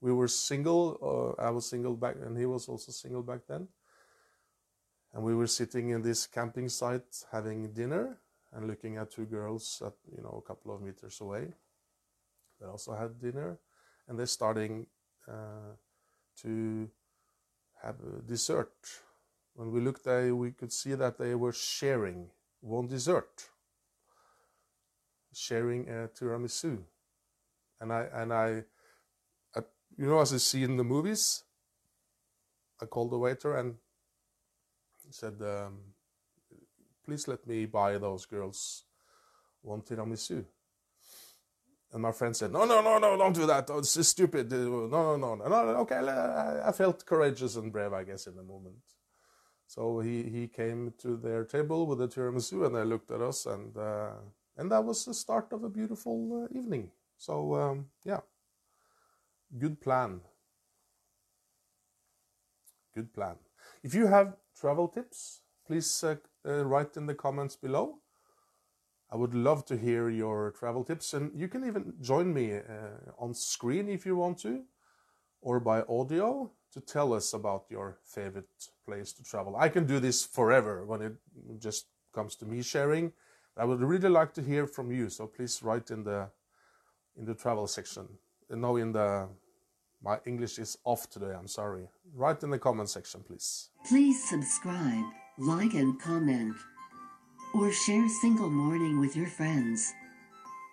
We 0.00 0.12
were 0.12 0.28
single, 0.28 1.36
uh, 1.40 1.42
I 1.42 1.50
was 1.50 1.68
single 1.68 1.96
back, 1.96 2.16
and 2.22 2.36
he 2.36 2.46
was 2.46 2.68
also 2.68 2.92
single 2.92 3.22
back 3.22 3.40
then. 3.48 3.68
And 5.12 5.24
we 5.24 5.34
were 5.34 5.46
sitting 5.46 5.90
in 5.90 6.02
this 6.02 6.26
camping 6.26 6.68
site 6.68 7.24
having 7.32 7.72
dinner 7.72 8.18
and 8.52 8.66
looking 8.66 8.96
at 8.96 9.10
two 9.10 9.24
girls 9.24 9.82
at 9.84 9.94
you 10.14 10.22
know 10.22 10.42
a 10.44 10.46
couple 10.46 10.74
of 10.74 10.82
meters 10.82 11.20
away. 11.20 11.48
They 12.60 12.66
also 12.66 12.94
had 12.94 13.20
dinner, 13.20 13.58
and 14.06 14.18
they're 14.18 14.26
starting 14.26 14.86
uh, 15.26 15.74
to 16.42 16.90
have 17.82 17.96
dessert. 18.26 18.74
When 19.54 19.72
we 19.72 19.80
looked, 19.80 20.04
there, 20.04 20.34
we 20.36 20.52
could 20.52 20.72
see 20.72 20.94
that 20.94 21.18
they 21.18 21.34
were 21.34 21.52
sharing 21.52 22.30
one 22.60 22.86
dessert, 22.86 23.48
sharing 25.32 25.88
a 25.88 26.08
tiramisu, 26.08 26.78
and 27.80 27.92
I 27.92 28.08
and 28.12 28.32
I, 28.32 28.64
I, 29.54 29.60
you 29.96 30.06
know, 30.06 30.20
as 30.20 30.32
I 30.32 30.38
see 30.38 30.62
in 30.64 30.76
the 30.76 30.84
movies, 30.84 31.44
I 32.80 32.86
called 32.86 33.10
the 33.10 33.18
waiter 33.18 33.56
and 33.56 33.76
said, 35.10 35.40
um, 35.40 35.94
"Please 37.04 37.28
let 37.28 37.46
me 37.46 37.66
buy 37.66 37.98
those 37.98 38.26
girls 38.26 38.84
one 39.62 39.82
tiramisu." 39.82 40.44
And 41.92 42.02
my 42.02 42.12
friend 42.12 42.36
said, 42.36 42.52
"No, 42.52 42.66
no, 42.66 42.82
no, 42.82 42.98
no, 42.98 43.16
don't 43.16 43.32
do 43.32 43.46
that. 43.46 43.70
Oh, 43.70 43.78
it's 43.78 44.06
stupid. 44.06 44.50
No, 44.50 44.86
no, 44.86 45.16
no, 45.16 45.34
no, 45.36 45.48
no. 45.48 45.56
Okay, 45.80 45.96
I 45.96 46.72
felt 46.72 47.06
courageous 47.06 47.56
and 47.56 47.72
brave, 47.72 47.92
I 47.94 48.04
guess, 48.04 48.26
in 48.26 48.36
the 48.36 48.42
moment." 48.42 48.97
So 49.68 50.00
he, 50.00 50.22
he 50.22 50.48
came 50.48 50.94
to 50.96 51.18
their 51.18 51.44
table 51.44 51.86
with 51.86 52.00
a 52.00 52.08
tiramisu 52.08 52.64
and 52.64 52.74
they 52.74 52.84
looked 52.84 53.10
at 53.10 53.20
us 53.20 53.44
and 53.44 53.76
uh, 53.76 54.12
and 54.56 54.72
that 54.72 54.82
was 54.82 55.04
the 55.04 55.12
start 55.12 55.52
of 55.52 55.62
a 55.62 55.68
beautiful 55.68 56.44
uh, 56.44 56.58
evening. 56.58 56.90
So 57.18 57.54
um, 57.54 57.86
yeah, 58.02 58.20
good 59.58 59.78
plan. 59.78 60.22
Good 62.94 63.12
plan. 63.12 63.36
If 63.82 63.94
you 63.94 64.06
have 64.06 64.36
travel 64.58 64.88
tips, 64.88 65.42
please 65.66 66.02
uh, 66.02 66.16
uh 66.46 66.64
write 66.64 66.96
in 66.96 67.04
the 67.04 67.14
comments 67.14 67.54
below. 67.54 67.98
I 69.12 69.16
would 69.16 69.34
love 69.34 69.66
to 69.66 69.76
hear 69.76 70.08
your 70.08 70.52
travel 70.52 70.82
tips 70.82 71.12
and 71.12 71.30
you 71.38 71.46
can 71.46 71.66
even 71.66 71.92
join 72.00 72.32
me 72.32 72.54
uh, 72.54 73.12
on 73.18 73.34
screen 73.34 73.90
if 73.90 74.06
you 74.06 74.16
want 74.16 74.38
to 74.38 74.64
or 75.42 75.60
by 75.60 75.82
audio 75.82 76.50
to 76.72 76.80
tell 76.80 77.12
us 77.12 77.32
about 77.32 77.64
your 77.70 77.98
favorite 78.04 78.48
place 78.84 79.12
to 79.14 79.22
travel. 79.22 79.56
I 79.56 79.68
can 79.68 79.86
do 79.86 80.00
this 80.00 80.24
forever 80.24 80.84
when 80.84 81.02
it 81.02 81.16
just 81.58 81.86
comes 82.14 82.36
to 82.36 82.46
me 82.46 82.62
sharing. 82.62 83.12
I 83.56 83.64
would 83.64 83.80
really 83.80 84.08
like 84.08 84.34
to 84.34 84.42
hear 84.42 84.66
from 84.66 84.92
you, 84.92 85.08
so 85.08 85.26
please 85.26 85.62
write 85.62 85.90
in 85.90 86.04
the 86.04 86.30
in 87.16 87.24
the 87.24 87.34
travel 87.34 87.66
section. 87.66 88.06
Uh, 88.50 88.56
no, 88.56 88.76
in 88.76 88.92
the 88.92 89.28
my 90.02 90.18
English 90.26 90.58
is 90.58 90.78
off 90.84 91.10
today. 91.10 91.34
I'm 91.36 91.48
sorry. 91.48 91.88
Write 92.14 92.42
in 92.44 92.50
the 92.50 92.58
comment 92.58 92.88
section, 92.88 93.22
please. 93.26 93.70
Please 93.88 94.22
subscribe, 94.28 95.04
like, 95.38 95.74
and 95.74 96.00
comment. 96.00 96.54
Or 97.54 97.72
share 97.72 98.08
Single 98.20 98.50
Morning 98.50 99.00
with 99.00 99.16
your 99.16 99.26
friends. 99.26 99.92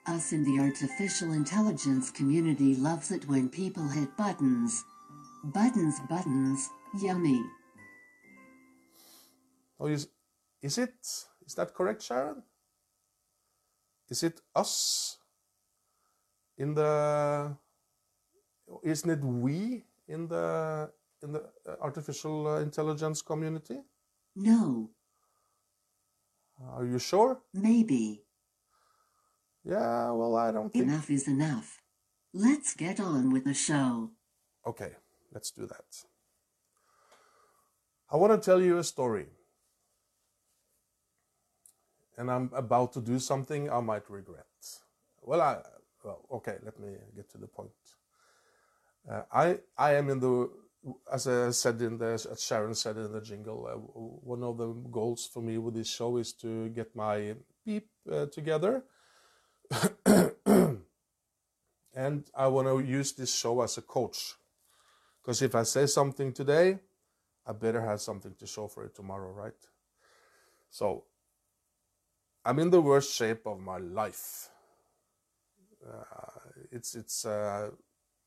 Us 0.05 0.31
in 0.31 0.43
the 0.43 0.61
artificial 0.61 1.31
intelligence 1.33 2.11
community 2.11 2.75
loves 2.75 3.09
it 3.09 3.27
when 3.27 3.49
people 3.49 3.87
hit 3.87 4.15
buttons. 4.15 4.83
Buttons, 5.53 5.99
buttons, 6.09 6.69
yummy. 6.99 7.41
Oh, 9.79 9.87
is, 9.87 10.07
is 10.61 10.77
it? 10.77 10.95
Is 11.45 11.53
that 11.55 11.73
correct, 11.73 12.01
Sharon? 12.01 12.41
Is 14.09 14.23
it 14.23 14.41
us 14.55 15.17
in 16.57 16.73
the? 16.73 17.55
Isn't 18.83 19.09
it 19.11 19.23
we 19.23 19.83
in 20.07 20.27
the 20.27 20.89
in 21.21 21.33
the 21.33 21.43
uh, 21.67 21.75
artificial 21.81 22.47
uh, 22.47 22.59
intelligence 22.61 23.21
community? 23.21 23.81
No, 24.35 24.89
Are 26.73 26.85
you 26.85 26.99
sure? 26.99 27.41
maybe. 27.53 28.23
Yeah. 29.63 30.11
Well, 30.11 30.35
I 30.35 30.51
don't 30.51 30.71
think. 30.71 30.85
Enough 30.85 31.09
is 31.09 31.27
enough. 31.27 31.81
Let's 32.33 32.73
get 32.73 32.99
on 32.99 33.31
with 33.31 33.45
the 33.45 33.53
show. 33.53 34.11
Okay, 34.65 34.91
let's 35.35 35.51
do 35.51 35.67
that. 35.67 35.85
I 38.11 38.15
want 38.15 38.33
to 38.33 38.43
tell 38.43 38.61
you 38.61 38.77
a 38.79 38.83
story. 38.83 39.27
And 42.17 42.31
I'm 42.31 42.49
about 42.55 42.93
to 42.93 43.01
do 43.01 43.19
something 43.19 43.69
I 43.69 43.81
might 43.81 44.09
regret. 44.09 44.45
Well, 45.21 45.41
I 45.41 45.57
well, 46.03 46.25
okay, 46.31 46.55
let 46.63 46.79
me 46.79 46.95
get 47.15 47.29
to 47.31 47.37
the 47.37 47.47
point. 47.47 47.71
Uh, 49.09 49.23
I 49.33 49.57
I 49.77 49.95
am 49.95 50.09
in 50.09 50.19
the 50.21 50.49
as 51.11 51.27
I 51.27 51.51
said 51.51 51.81
in 51.81 51.97
the 51.97 52.05
as 52.05 52.41
Sharon 52.41 52.75
said 52.75 52.95
in 52.95 53.11
the 53.11 53.21
jingle, 53.21 53.67
uh, 53.67 53.75
one 54.33 54.43
of 54.43 54.57
the 54.57 54.67
goals 54.91 55.27
for 55.31 55.41
me 55.41 55.57
with 55.57 55.73
this 55.73 55.89
show 55.89 56.15
is 56.17 56.31
to 56.33 56.69
get 56.69 56.95
my 56.95 57.35
beep 57.65 57.89
uh, 58.09 58.27
together. 58.27 58.85
and 61.93 62.29
I 62.37 62.47
want 62.47 62.67
to 62.67 62.79
use 62.79 63.11
this 63.13 63.35
show 63.35 63.61
as 63.61 63.77
a 63.77 63.81
coach. 63.81 64.35
Because 65.25 65.41
if 65.41 65.55
I 65.55 65.63
say 65.63 65.87
something 65.87 66.31
today, 66.31 66.77
I 67.47 67.53
better 67.53 67.81
have 67.81 67.99
something 67.99 68.35
to 68.35 68.45
show 68.45 68.67
for 68.67 68.85
it 68.85 68.93
tomorrow, 68.93 69.31
right? 69.31 69.57
So, 70.69 71.05
I'm 72.45 72.59
in 72.59 72.69
the 72.69 72.79
worst 72.79 73.11
shape 73.15 73.47
of 73.47 73.59
my 73.59 73.79
life. 73.79 74.49
Uh, 75.83 76.03
it's 76.71 76.93
it's 76.93 77.25
uh, 77.25 77.71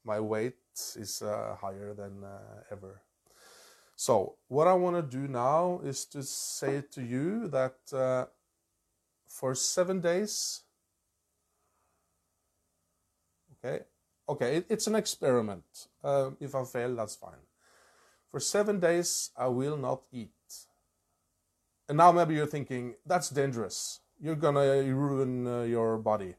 my 0.05 0.19
weight 0.19 0.57
is 0.97 1.23
uh, 1.23 1.55
higher 1.61 1.95
than 1.95 2.25
uh, 2.25 2.65
ever. 2.73 3.01
So, 3.95 4.35
what 4.49 4.67
I 4.67 4.75
want 4.75 4.97
to 4.97 5.03
do 5.03 5.29
now 5.29 5.81
is 5.85 6.05
to 6.07 6.25
say 6.25 6.83
to 6.91 7.01
you 7.01 7.47
that 7.47 7.77
uh, 7.93 8.27
for 9.29 9.55
seven 9.55 10.01
days, 10.01 10.63
okay, 13.53 13.85
okay, 14.29 14.57
it, 14.57 14.67
it's 14.69 14.87
an 14.87 14.95
experiment. 14.95 15.89
Uh, 16.03 16.31
if 16.41 16.55
I 16.55 16.65
fail, 16.65 16.95
that's 16.95 17.17
fine. 17.17 17.43
For 18.31 18.41
seven 18.41 18.79
days, 18.81 19.31
I 19.37 19.47
will 19.49 19.77
not 19.77 20.03
eat. 20.13 20.31
And 21.89 21.97
now 21.97 22.13
maybe 22.13 22.35
you're 22.35 22.47
thinking, 22.47 22.95
that's 23.07 23.31
dangerous. 23.31 24.01
You're 24.21 24.37
gonna 24.37 24.83
ruin 24.83 25.47
uh, 25.47 25.63
your 25.63 25.97
body. 25.97 26.35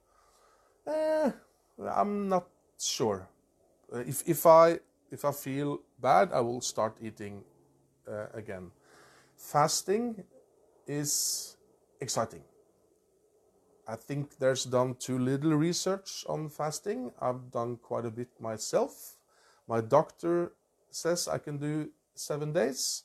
Eh, 0.86 1.32
I'm 1.96 2.30
not 2.30 2.48
sure. 2.80 3.28
Uh, 3.92 4.00
if, 4.00 4.28
if, 4.28 4.46
I, 4.46 4.80
if 5.10 5.26
I 5.26 5.32
feel 5.32 5.80
bad, 6.00 6.30
I 6.32 6.42
will 6.42 6.62
start 6.62 6.96
eating 7.02 7.44
uh, 8.08 8.28
again. 8.34 8.72
Fasting 9.36 10.24
is 10.86 11.58
exciting. 12.00 12.42
I 13.90 13.96
think 13.96 14.38
there's 14.38 14.66
done 14.66 14.94
too 15.00 15.18
little 15.18 15.56
research 15.56 16.24
on 16.30 16.50
fasting. 16.50 17.12
I've 17.20 17.50
done 17.50 17.78
quite 17.78 18.06
a 18.06 18.12
bit 18.12 18.30
myself. 18.40 19.18
My 19.68 19.82
doctor 19.82 20.52
says 20.92 21.28
I 21.28 21.40
can 21.40 21.58
do 21.58 21.90
seven 22.14 22.54
days. 22.54 23.04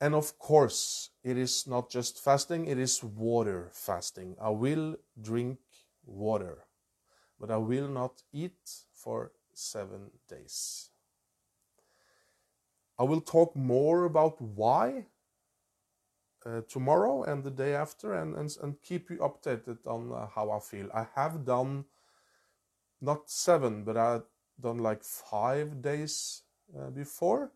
And 0.00 0.14
of 0.14 0.38
course, 0.38 1.10
it 1.24 1.36
is 1.36 1.66
not 1.66 1.90
just 1.90 2.22
fasting, 2.22 2.66
it 2.66 2.78
is 2.78 3.02
water 3.02 3.70
fasting. 3.72 4.36
I 4.40 4.50
will 4.50 4.98
drink 5.20 5.58
water, 6.04 6.58
but 7.40 7.50
I 7.50 7.56
will 7.56 7.88
not 7.88 8.22
eat 8.32 8.70
for 8.92 9.32
seven 9.52 10.12
days. 10.28 10.90
I 12.96 13.02
will 13.02 13.20
talk 13.20 13.56
more 13.56 14.04
about 14.04 14.40
why 14.40 15.06
uh, 16.46 16.60
tomorrow 16.68 17.24
and 17.24 17.42
the 17.44 17.50
day 17.50 17.74
after 17.74 18.14
and, 18.14 18.36
and, 18.36 18.56
and 18.62 18.82
keep 18.82 19.10
you 19.10 19.16
updated 19.18 19.78
on 19.86 20.12
uh, 20.12 20.26
how 20.34 20.50
I 20.50 20.60
feel. 20.60 20.88
I 20.94 21.06
have 21.16 21.44
done 21.44 21.86
not 23.00 23.28
seven, 23.30 23.84
but 23.84 23.96
I've 23.96 24.22
done 24.60 24.78
like 24.78 25.02
five 25.04 25.82
days 25.82 26.42
uh, 26.78 26.90
before, 26.90 27.52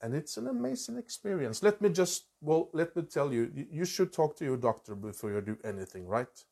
and 0.00 0.14
it's 0.14 0.36
an 0.36 0.46
amazing 0.46 0.96
experience. 0.98 1.62
Let 1.62 1.80
me 1.80 1.88
just, 1.88 2.26
well, 2.40 2.68
let 2.72 2.94
me 2.94 3.02
tell 3.02 3.32
you, 3.32 3.50
you- 3.54 3.66
should 3.84 4.12
talk 4.12 4.36
to 4.36 4.44
your 4.44 4.56
doctor 4.56 4.94
before 4.94 5.32
you 5.32 5.40
do 5.40 5.58
anything, 5.64 6.06
right? 6.06 6.44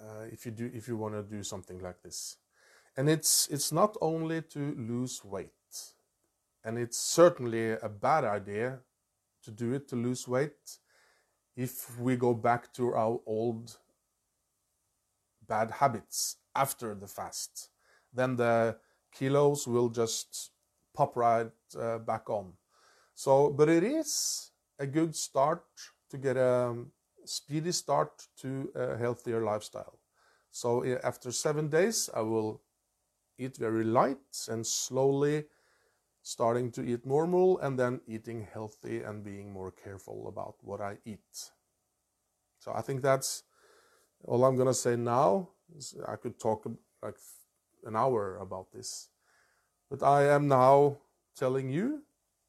Uh, 0.00 0.24
if 0.32 0.46
you 0.46 0.52
do, 0.52 0.70
if 0.74 0.88
you 0.88 0.96
want 0.96 1.14
to 1.14 1.22
do 1.22 1.42
something 1.42 1.78
like 1.80 2.02
this, 2.02 2.36
and 2.96 3.08
it's 3.08 3.48
it's 3.48 3.70
not 3.72 3.96
only 4.00 4.42
to 4.42 4.74
lose 4.78 5.22
weight, 5.24 5.94
and 6.64 6.78
it's 6.78 6.98
certainly 6.98 7.72
a 7.72 7.88
bad 7.88 8.24
idea 8.24 8.80
to 9.44 9.50
do 9.50 9.72
it 9.72 9.88
to 9.88 9.96
lose 9.96 10.26
weight 10.28 10.78
if 11.56 11.98
we 11.98 12.16
go 12.16 12.34
back 12.34 12.72
to 12.72 12.94
our 12.94 13.20
old 13.26 13.76
bad 15.46 15.70
habits 15.70 16.36
after 16.54 16.94
the 16.94 17.06
fast 17.06 17.70
then 18.12 18.36
the 18.36 18.76
kilos 19.12 19.66
will 19.66 19.88
just 19.88 20.50
pop 20.94 21.16
right 21.16 21.50
uh, 21.78 21.98
back 21.98 22.28
on. 22.28 22.52
So 23.14 23.50
but 23.50 23.68
it 23.68 23.84
is 23.84 24.50
a 24.78 24.86
good 24.86 25.14
start 25.14 25.64
to 26.10 26.18
get 26.18 26.36
a 26.36 26.74
speedy 27.24 27.72
start 27.72 28.26
to 28.38 28.70
a 28.74 28.96
healthier 28.96 29.42
lifestyle. 29.42 29.98
So 30.50 30.84
after 31.04 31.30
7 31.30 31.68
days 31.68 32.10
i 32.14 32.20
will 32.20 32.62
eat 33.38 33.56
very 33.56 33.84
light 33.84 34.48
and 34.48 34.66
slowly 34.66 35.44
starting 36.30 36.70
to 36.70 36.80
eat 36.82 37.04
normal 37.04 37.58
and 37.58 37.76
then 37.76 38.00
eating 38.06 38.46
healthy 38.54 39.02
and 39.02 39.24
being 39.24 39.52
more 39.52 39.72
careful 39.72 40.28
about 40.28 40.54
what 40.62 40.80
I 40.80 40.96
eat. 41.04 41.50
So 42.60 42.72
I 42.72 42.82
think 42.82 43.02
that's 43.02 43.42
all 44.22 44.44
I'm 44.44 44.56
gonna 44.56 44.74
say 44.74 44.94
now. 44.94 45.48
I 46.06 46.14
could 46.14 46.38
talk 46.38 46.70
like 47.02 47.16
an 47.84 47.96
hour 47.96 48.36
about 48.36 48.70
this, 48.72 49.08
but 49.90 50.04
I 50.04 50.28
am 50.28 50.46
now 50.46 50.98
telling 51.34 51.68
you 51.68 52.02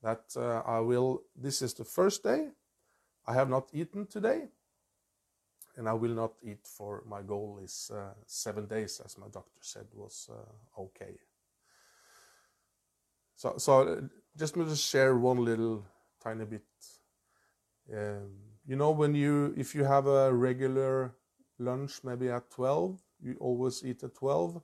that 0.03 0.25
uh, 0.35 0.61
I 0.77 0.79
will. 0.79 1.23
This 1.35 1.61
is 1.61 1.73
the 1.73 1.85
first 1.85 2.23
day. 2.23 2.49
I 3.25 3.33
have 3.33 3.49
not 3.49 3.69
eaten 3.73 4.05
today, 4.05 4.49
and 5.75 5.89
I 5.89 5.93
will 5.93 6.13
not 6.13 6.33
eat 6.43 6.67
for 6.67 7.03
my 7.07 7.21
goal 7.23 7.59
is 7.63 7.91
uh, 7.91 8.13
seven 8.27 8.67
days, 8.67 9.01
as 9.03 9.17
my 9.17 9.27
doctor 9.27 9.61
said 9.61 9.87
was 9.93 10.29
uh, 10.29 10.81
okay. 10.81 11.17
So, 13.41 13.55
so 13.57 13.81
uh, 13.81 14.01
just 14.37 14.55
me 14.55 14.65
to 14.65 14.75
share 14.75 15.17
one 15.17 15.43
little 15.43 15.83
tiny 16.23 16.45
bit. 16.45 16.61
Um, 17.91 18.29
you 18.67 18.75
know, 18.75 18.91
when 18.91 19.15
you 19.15 19.55
if 19.57 19.73
you 19.73 19.83
have 19.83 20.05
a 20.05 20.31
regular 20.31 21.15
lunch, 21.57 22.03
maybe 22.03 22.29
at 22.29 22.51
twelve, 22.51 23.01
you 23.19 23.37
always 23.39 23.83
eat 23.83 24.03
at 24.03 24.13
twelve. 24.13 24.61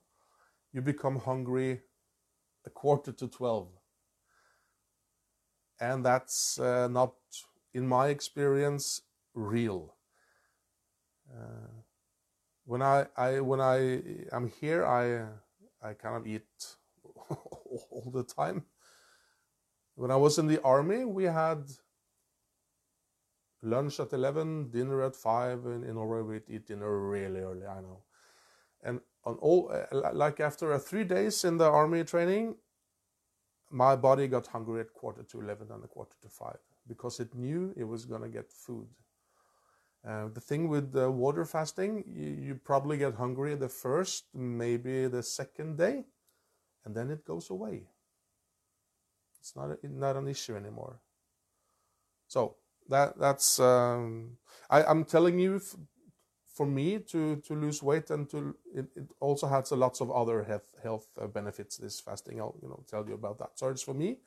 You 0.74 0.84
become 0.84 1.18
hungry 1.18 1.82
a 2.68 2.70
quarter 2.70 3.12
to 3.14 3.28
twelve, 3.28 3.70
and 5.80 6.06
that's 6.06 6.60
uh, 6.60 6.88
not, 6.88 7.16
in 7.74 7.88
my 7.88 8.10
experience, 8.10 9.02
real. 9.34 9.96
Uh, 11.34 11.82
when 12.66 12.84
I, 12.84 13.08
I 13.18 13.40
when 13.40 13.60
I 13.60 14.04
am 14.32 14.52
here, 14.62 14.86
I 14.86 15.26
I 15.82 15.94
kind 15.94 16.16
of 16.16 16.28
eat 16.28 16.77
all 17.30 18.12
the 18.14 18.24
time. 18.24 18.66
When 19.96 20.12
I 20.12 20.16
was 20.16 20.38
in 20.38 20.48
the 20.48 20.62
army, 20.62 21.06
we 21.06 21.24
had 21.24 21.64
lunch 23.64 24.00
at 24.00 24.14
11, 24.14 24.70
dinner 24.70 25.04
at 25.04 25.16
5, 25.16 25.66
and 25.66 25.84
in 25.84 25.96
Norway 25.96 26.22
we'd 26.22 26.50
eat 26.50 26.68
dinner 26.68 27.10
really 27.10 27.40
early, 27.40 27.66
I 27.66 27.82
know. 27.82 28.04
And 28.84 29.02
on 29.26 29.36
all, 29.36 29.72
uh, 29.74 30.14
like 30.14 30.40
after 30.40 30.72
uh, 30.72 30.80
three 30.80 31.04
days 31.04 31.44
in 31.44 31.58
the 31.58 31.66
army 31.66 32.04
training, 32.04 32.56
my 33.70 33.96
body 33.96 34.28
got 34.28 34.48
hungry 34.48 34.82
at 34.82 34.94
quarter 34.94 35.24
to 35.24 35.42
11 35.42 35.68
and 35.72 35.84
a 35.84 35.88
quarter 35.88 36.16
to 36.22 36.30
5 36.30 36.58
because 36.88 37.20
it 37.20 37.36
knew 37.36 37.74
it 37.76 37.84
was 37.84 38.06
going 38.06 38.22
to 38.22 38.30
get 38.30 38.52
food. 38.52 38.88
Uh, 40.08 40.30
the 40.34 40.40
thing 40.40 40.70
with 40.70 40.96
uh, 40.96 41.12
water 41.12 41.44
fasting, 41.44 42.04
you, 42.08 42.48
you, 42.48 42.56
probably 42.56 42.98
get 42.98 43.16
hungry 43.16 43.56
the 43.56 43.68
first, 43.68 44.26
maybe 44.34 45.08
the 45.08 45.22
second 45.22 45.78
day, 45.78 46.06
and 46.88 46.96
then 46.96 47.12
it 47.12 47.26
goes 47.26 47.50
away. 47.50 47.84
It's 49.42 49.56
not 49.58 49.72
a, 49.72 49.78
not 49.84 50.16
an 50.16 50.28
issue 50.30 50.56
anymore. 50.56 51.02
So 52.30 52.56
that 52.88 53.20
that's 53.20 53.60
um, 53.60 54.38
I, 54.70 54.84
I'm 54.84 55.04
telling 55.04 55.38
you, 55.38 55.62
for 56.54 56.66
me 56.66 57.00
to 57.00 57.36
to 57.48 57.54
lose 57.54 57.84
weight 57.84 58.10
and 58.10 58.30
to 58.30 58.56
it, 58.74 58.86
it 58.96 59.12
also 59.20 59.48
has 59.48 59.72
lots 59.74 60.00
of 60.00 60.10
other 60.12 60.44
health 60.44 60.74
health 60.82 61.08
uh, 61.22 61.28
benefits. 61.28 61.76
This 61.76 62.00
fasting, 62.00 62.40
I'll 62.40 62.56
you 62.62 62.70
know 62.70 62.84
tell 62.90 63.06
you 63.06 63.16
about 63.16 63.38
that. 63.40 63.52
So 63.56 63.68
it's 63.68 63.84
for 63.84 63.94
me, 63.94 64.20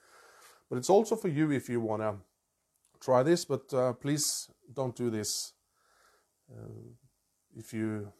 but 0.68 0.76
it's 0.76 0.90
also 0.90 1.16
for 1.16 1.28
you 1.28 1.50
if 1.50 1.70
you 1.70 1.80
wanna 1.80 2.18
try 3.00 3.22
this. 3.22 3.46
But 3.46 3.72
uh, 3.72 3.94
please 3.94 4.50
don't 4.70 4.94
do 4.94 5.08
this 5.08 5.54
uh, 6.52 6.92
if 7.56 7.72
you 7.72 8.12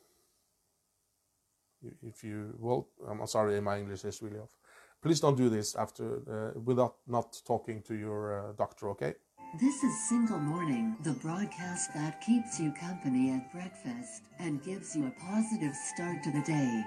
if 2.02 2.22
you 2.24 2.54
well 2.58 2.88
i'm 3.08 3.26
sorry 3.26 3.60
my 3.60 3.78
english 3.78 4.04
is 4.04 4.22
really 4.22 4.38
off. 4.38 4.56
Please 5.02 5.18
don't 5.18 5.36
do 5.36 5.48
this 5.48 5.74
after 5.76 6.52
uh, 6.54 6.60
without 6.60 6.96
not 7.06 7.40
talking 7.46 7.82
to 7.82 7.94
your 7.94 8.50
uh, 8.50 8.52
doctor 8.52 8.90
okay? 8.90 9.14
This 9.58 9.82
is 9.82 10.08
single 10.08 10.38
morning 10.38 10.94
the 11.02 11.12
broadcast 11.12 11.94
that 11.94 12.20
keeps 12.20 12.60
you 12.60 12.70
company 12.72 13.32
at 13.32 13.50
breakfast 13.50 14.22
and 14.38 14.62
gives 14.62 14.94
you 14.94 15.06
a 15.06 15.20
positive 15.20 15.74
start 15.74 16.22
to 16.22 16.30
the 16.30 16.42
day. 16.42 16.84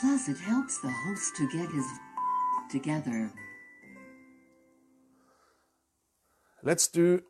Plus 0.00 0.28
it 0.28 0.38
helps 0.38 0.80
the 0.80 0.90
host 0.90 1.36
to 1.36 1.48
get 1.50 1.70
his 1.70 1.86
together. 2.70 3.30
Let's 6.64 6.88
do 6.88 7.22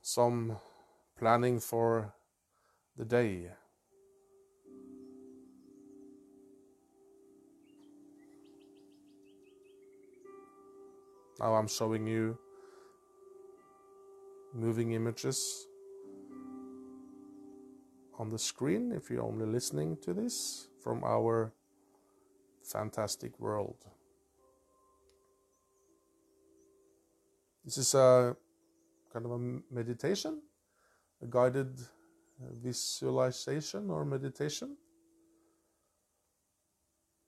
some 0.00 0.56
planning 1.18 1.60
for 1.60 2.14
the 2.96 3.04
day. 3.04 3.48
Now 11.40 11.54
I'm 11.54 11.68
showing 11.68 12.06
you 12.06 12.38
moving 14.54 14.92
images 14.92 15.66
on 18.18 18.28
the 18.28 18.38
screen 18.38 18.92
if 18.92 19.10
you're 19.10 19.22
only 19.22 19.46
listening 19.46 19.96
to 20.02 20.12
this 20.12 20.68
from 20.82 21.02
our 21.02 21.52
fantastic 22.62 23.40
world. 23.40 23.76
This 27.64 27.78
is 27.78 27.94
a 27.94 28.36
kind 29.12 29.24
of 29.24 29.32
a 29.32 29.38
meditation, 29.70 30.42
a 31.22 31.26
guided 31.26 31.80
visualization 32.62 33.90
or 33.90 34.04
meditation. 34.04 34.76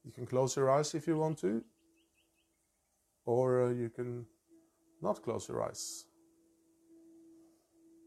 You 0.05 0.13
can 0.13 0.27
close 0.27 0.57
your 0.57 0.71
eyes 0.71 0.95
if 0.95 1.07
you 1.07 1.17
want 1.17 1.39
to, 1.39 1.65
or 3.25 3.65
uh, 3.65 3.71
you 3.71 3.89
can 3.89 4.27
not 5.01 5.23
close 5.23 5.49
your 5.49 5.63
eyes. 5.63 6.05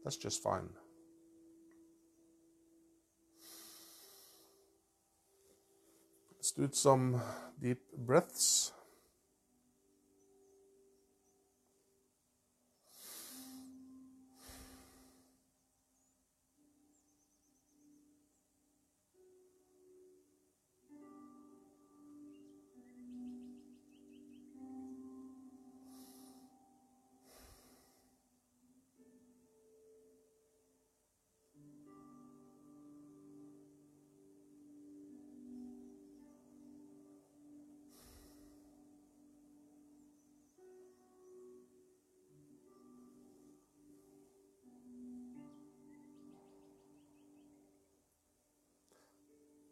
That's 0.04 0.16
just 0.16 0.42
fine. 0.42 0.68
Let's 6.36 6.52
do 6.52 6.68
some 6.72 7.20
deep 7.60 7.80
breaths. 7.96 8.72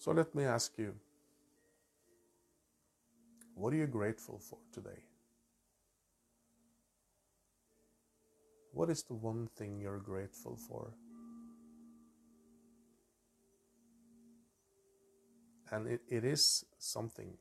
So 0.07 0.13
let 0.13 0.33
me 0.37 0.45
ask 0.45 0.79
you 0.79 0.95
what 3.57 3.73
are 3.73 3.77
you 3.77 3.89
grateful 3.89 4.39
for 4.39 4.59
today? 4.73 5.03
What 8.73 8.89
is 8.89 9.03
the 9.03 9.15
one 9.15 9.49
thing 9.57 9.81
you're 9.81 9.99
grateful 9.99 10.57
for? 10.69 10.93
And 15.73 15.89
it, 15.89 16.03
it 16.09 16.25
is 16.25 16.65
something. 16.79 17.33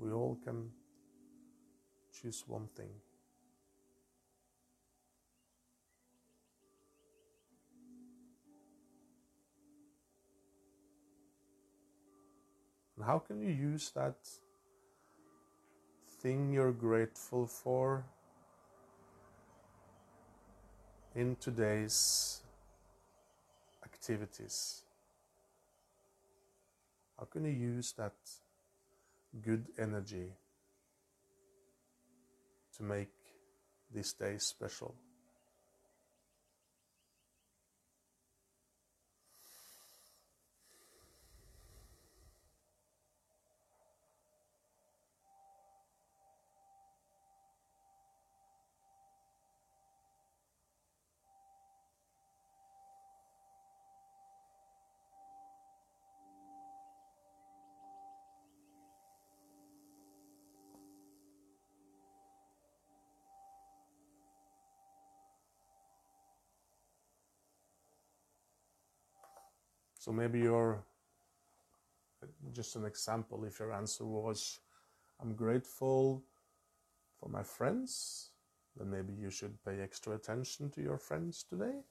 We 0.00 0.10
all 0.10 0.40
can 0.42 0.70
choose 2.20 2.42
one 2.48 2.66
thing. 2.66 2.90
How 13.08 13.18
can 13.18 13.40
you 13.40 13.48
use 13.48 13.90
that 13.94 14.18
thing 16.20 16.52
you're 16.52 16.72
grateful 16.72 17.46
for 17.46 18.04
in 21.14 21.34
today's 21.40 22.42
activities? 23.82 24.82
How 27.18 27.24
can 27.24 27.46
you 27.46 27.52
use 27.76 27.92
that 27.92 28.12
good 29.40 29.64
energy 29.78 30.28
to 32.76 32.82
make 32.82 33.14
this 33.90 34.12
day 34.12 34.36
special? 34.36 34.94
So 69.98 70.12
maybe 70.12 70.38
you're 70.38 70.80
just 72.52 72.76
an 72.76 72.84
example. 72.84 73.44
If 73.44 73.58
your 73.58 73.72
answer 73.72 74.04
was, 74.04 74.60
I'm 75.20 75.34
grateful 75.34 76.22
for 77.18 77.28
my 77.28 77.42
friends, 77.42 78.30
then 78.76 78.90
maybe 78.90 79.12
you 79.12 79.30
should 79.30 79.62
pay 79.64 79.80
extra 79.80 80.14
attention 80.14 80.70
to 80.70 80.80
your 80.80 80.98
friends 80.98 81.44
today. 81.48 81.82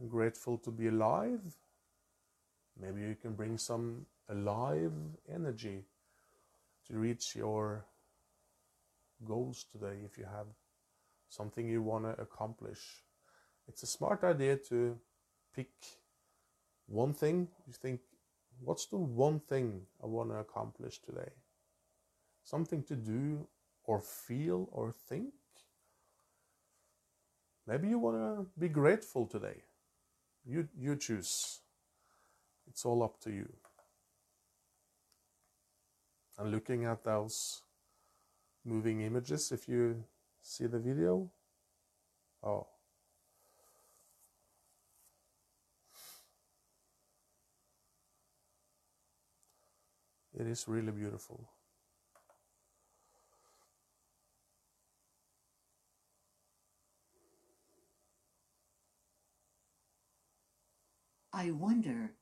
I'm 0.00 0.08
grateful 0.08 0.56
to 0.58 0.70
be 0.70 0.88
alive. 0.88 1.40
Maybe 2.80 3.02
you 3.02 3.16
can 3.20 3.34
bring 3.34 3.58
some 3.58 4.06
alive 4.30 4.92
energy 5.30 5.84
to 6.86 6.94
reach 6.94 7.36
your 7.36 7.84
goals 9.26 9.66
today 9.70 9.98
if 10.06 10.16
you 10.16 10.24
have 10.24 10.46
something 11.28 11.68
you 11.68 11.82
want 11.82 12.04
to 12.04 12.22
accomplish. 12.22 13.02
It's 13.68 13.82
a 13.82 13.86
smart 13.86 14.24
idea 14.24 14.56
to 14.70 14.98
pick 15.54 15.68
one 16.90 17.14
thing 17.14 17.46
you 17.68 17.72
think, 17.72 18.00
what's 18.58 18.86
the 18.86 18.96
one 18.96 19.38
thing 19.38 19.82
I 20.02 20.06
want 20.06 20.30
to 20.30 20.36
accomplish 20.36 20.98
today? 20.98 21.30
Something 22.42 22.82
to 22.84 22.96
do 22.96 23.46
or 23.84 24.00
feel 24.00 24.68
or 24.72 24.92
think? 25.08 25.32
Maybe 27.66 27.88
you 27.88 27.98
want 28.00 28.16
to 28.16 28.46
be 28.58 28.68
grateful 28.68 29.26
today. 29.26 29.62
You, 30.44 30.68
you 30.76 30.96
choose. 30.96 31.60
it's 32.66 32.84
all 32.84 33.04
up 33.04 33.20
to 33.20 33.30
you. 33.30 33.48
And 36.38 36.50
looking 36.50 36.86
at 36.86 37.04
those 37.04 37.62
moving 38.64 39.02
images, 39.02 39.52
if 39.52 39.68
you 39.68 40.02
see 40.42 40.66
the 40.66 40.78
video, 40.80 41.30
oh, 42.42 42.66
it 50.40 50.46
is 50.46 50.66
really 50.66 50.90
beautiful. 50.90 51.50
I 61.32 61.50
wonder, 61.50 62.12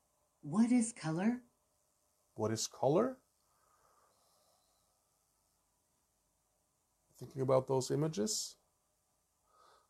what 0.42 0.72
is 0.72 0.92
color? 0.92 1.42
What 2.35 2.50
is 2.50 2.66
color? 2.66 3.16
Thinking 7.18 7.42
about 7.42 7.68
those 7.68 7.90
images. 7.90 8.57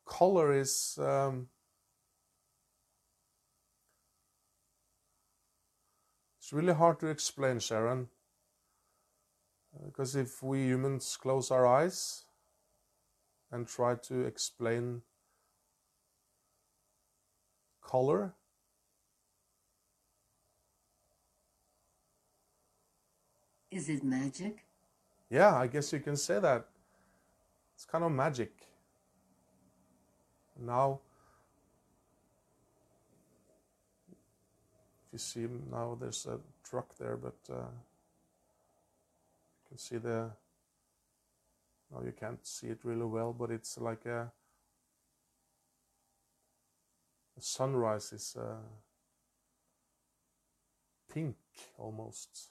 Color 0.04 0.52
is 0.52 0.98
um, 1.00 1.48
it's 6.38 6.52
really 6.52 6.74
hard 6.74 7.00
to 7.00 7.08
explain, 7.08 7.58
Sharon. 7.58 8.08
Because 9.84 10.16
if 10.16 10.42
we 10.42 10.62
humans 10.64 11.16
close 11.20 11.50
our 11.50 11.66
eyes 11.66 12.24
and 13.50 13.66
try 13.66 13.94
to 13.94 14.24
explain 14.24 15.02
color, 17.82 18.34
Is 23.70 23.88
it 23.90 24.02
magic? 24.02 24.64
Yeah, 25.28 25.54
I 25.54 25.66
guess 25.66 25.92
you 25.92 26.00
can 26.00 26.16
say 26.16 26.40
that. 26.40 26.66
It's 27.74 27.84
kind 27.84 28.02
of 28.02 28.12
magic. 28.12 28.50
Now, 30.58 31.00
if 34.10 35.12
you 35.12 35.18
see 35.18 35.46
now, 35.70 35.96
there's 36.00 36.26
a 36.26 36.40
truck 36.68 36.96
there, 36.98 37.16
but 37.16 37.36
uh, 37.52 37.66
can 39.68 39.78
see 39.78 39.98
the. 39.98 40.30
Now 41.90 42.02
you 42.04 42.12
can't 42.12 42.46
see 42.46 42.68
it 42.68 42.80
really 42.84 43.06
well, 43.06 43.32
but 43.32 43.50
it's 43.50 43.78
like 43.78 44.04
a. 44.06 44.32
The 47.36 47.42
sunrise 47.42 48.12
is 48.12 48.36
uh, 48.38 48.56
pink 51.12 51.36
almost. 51.78 52.50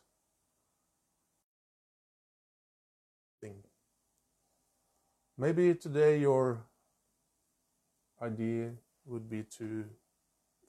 thing. 3.39 3.63
Maybe 5.37 5.75
today 5.75 6.19
your 6.19 6.65
idea 8.21 8.71
would 9.05 9.29
be 9.29 9.43
to 9.57 9.85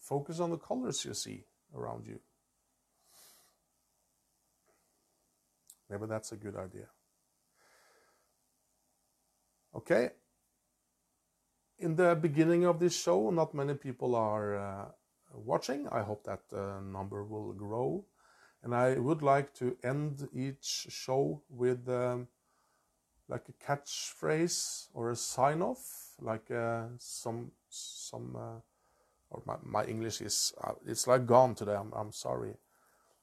focus 0.01 0.41
on 0.41 0.51
the 0.51 0.59
colors 0.59 1.05
you 1.05 1.15
see 1.15 1.45
around 1.75 2.07
you. 2.07 2.21
Maybe 5.91 6.07
that's 6.07 6.33
a 6.33 6.37
good 6.37 6.57
idea. 6.57 6.89
Okay. 9.75 10.11
In 11.79 11.95
the 11.95 12.15
beginning 12.15 12.65
of 12.65 12.81
this 12.81 13.01
show, 13.01 13.31
not 13.31 13.55
many 13.55 13.75
people 13.75 14.15
are 14.15 14.57
uh, 14.57 14.85
watching. 15.33 15.89
I 15.89 16.03
hope 16.03 16.25
that 16.25 16.43
uh, 16.53 16.81
number 16.81 17.25
will 17.25 17.53
grow. 17.53 18.05
And 18.63 18.75
I 18.75 18.95
would 18.95 19.23
like 19.23 19.55
to 19.55 19.77
end 19.85 20.29
each 20.35 20.87
show 20.89 21.43
with 21.49 21.89
um, 21.89 22.27
like 23.29 23.45
a 23.49 23.65
catchphrase 23.65 24.89
or 24.93 25.11
a 25.11 25.17
sign 25.17 25.63
off, 25.63 26.15
like 26.21 26.51
uh, 26.51 26.87
some 26.99 27.53
some. 27.69 28.37
Uh, 28.37 28.61
or 29.31 29.43
my, 29.45 29.57
my 29.63 29.85
English 29.85 30.21
is 30.21 30.53
uh, 30.65 30.73
it's 30.87 31.07
like 31.07 31.27
gone 31.27 31.55
today. 31.55 31.75
I'm 31.75 31.93
I'm 31.95 32.13
sorry. 32.13 32.55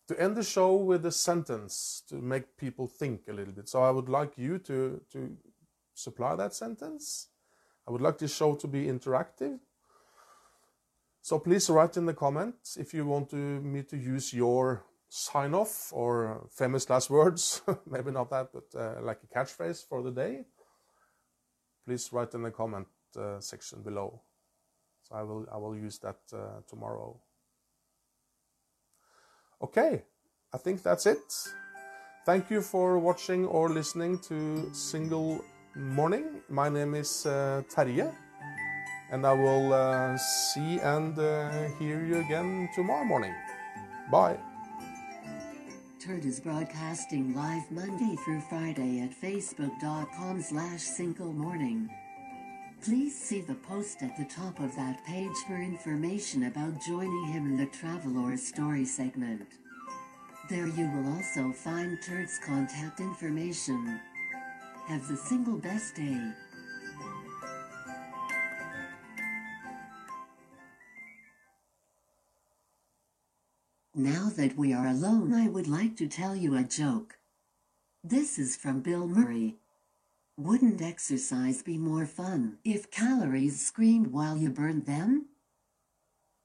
To 0.07 0.21
end 0.21 0.35
the 0.35 0.43
show 0.43 0.75
with 0.75 1.05
a 1.05 1.11
sentence 1.11 2.03
to 2.09 2.15
make 2.15 2.57
people 2.57 2.87
think 2.87 3.21
a 3.27 3.33
little 3.33 3.53
bit. 3.53 3.67
So 3.67 3.81
I 3.81 3.89
would 3.89 4.09
like 4.09 4.37
you 4.37 4.59
to 4.59 5.01
to 5.11 5.37
supply 5.95 6.35
that 6.35 6.53
sentence. 6.53 7.29
I 7.87 7.91
would 7.91 8.01
like 8.01 8.17
this 8.17 8.35
show 8.35 8.55
to 8.55 8.67
be 8.67 8.85
interactive. 8.85 9.59
So 11.21 11.39
please 11.39 11.69
write 11.69 11.97
in 11.97 12.05
the 12.05 12.13
comments 12.13 12.77
if 12.77 12.93
you 12.93 13.05
want 13.05 13.29
to, 13.31 13.35
me 13.35 13.81
to 13.83 13.97
use 13.97 14.31
your 14.31 14.85
sign 15.09 15.53
off 15.55 15.91
or 15.91 16.47
famous 16.51 16.89
last 16.89 17.09
words, 17.09 17.61
maybe 17.89 18.11
not 18.11 18.29
that, 18.29 18.49
but 18.53 18.65
uh, 18.79 19.01
like 19.01 19.19
a 19.23 19.39
catchphrase 19.39 19.87
for 19.87 20.03
the 20.03 20.11
day, 20.11 20.43
please 21.85 22.11
write 22.11 22.33
in 22.33 22.43
the 22.43 22.51
comment 22.51 22.87
uh, 23.17 23.39
section 23.39 23.81
below. 23.81 24.21
So 25.03 25.15
I 25.15 25.23
will 25.23 25.45
I 25.51 25.57
will 25.57 25.75
use 25.75 25.99
that 25.99 26.19
uh, 26.33 26.61
tomorrow. 26.67 27.19
Okay, 29.65 30.03
I 30.53 30.59
think 30.59 30.83
that's 30.83 31.07
it. 31.07 31.25
Thank 32.23 32.51
you 32.51 32.61
for 32.61 32.99
watching 32.99 33.47
or 33.47 33.67
listening 33.67 34.19
to 34.29 34.69
Single 34.73 35.43
Morning. 35.75 36.43
My 36.49 36.69
name 36.69 36.93
is 36.93 37.25
uh, 37.25 37.63
Terje, 37.67 38.13
and 39.09 39.25
I 39.25 39.33
will 39.33 39.73
uh, 39.73 40.17
see 40.17 40.77
and 40.77 41.17
uh, 41.17 41.49
hear 41.79 42.05
you 42.05 42.19
again 42.19 42.69
tomorrow 42.75 43.05
morning. 43.05 43.33
Bye. 44.11 44.37
Turd 45.99 46.25
is 46.25 46.39
broadcasting 46.39 47.33
live 47.33 47.65
Monday 47.71 48.15
through 48.23 48.41
Friday 48.41 49.01
at 49.01 49.19
facebook.com 49.19 50.43
slash 50.43 50.81
single 50.81 51.33
morning. 51.33 51.89
Please 52.85 53.19
see 53.19 53.41
the 53.41 53.55
post 53.55 54.03
at 54.03 54.15
the 54.15 54.25
top 54.25 54.59
of 54.59 54.75
that 54.75 55.03
page 55.07 55.35
for 55.47 55.55
information 55.55 56.43
about 56.43 56.79
joining 56.79 57.25
him 57.25 57.47
in 57.47 57.57
the 57.57 57.65
travel 57.65 58.19
or 58.19 58.37
story 58.37 58.85
segment. 58.85 59.47
There 60.51 60.67
you 60.67 60.91
will 60.91 61.15
also 61.15 61.51
find 61.51 61.97
Turd's 62.03 62.37
contact 62.45 62.99
information. 62.99 63.99
Have 64.85 65.07
the 65.07 65.17
single 65.17 65.57
best 65.57 65.95
day. 65.95 66.31
Now 73.95 74.29
that 74.37 74.55
we 74.55 74.73
are 74.73 74.85
alone, 74.85 75.33
I 75.33 75.47
would 75.47 75.67
like 75.67 75.97
to 75.97 76.07
tell 76.07 76.35
you 76.35 76.55
a 76.55 76.61
joke. 76.61 77.17
This 78.03 78.37
is 78.37 78.55
from 78.55 78.81
Bill 78.81 79.07
Murray. 79.07 79.55
Wouldn't 80.37 80.81
exercise 80.81 81.63
be 81.63 81.77
more 81.77 82.05
fun 82.05 82.57
if 82.65 82.91
calories 82.91 83.65
screamed 83.65 84.07
while 84.07 84.35
you 84.35 84.49
burned 84.49 84.85
them? 84.85 85.27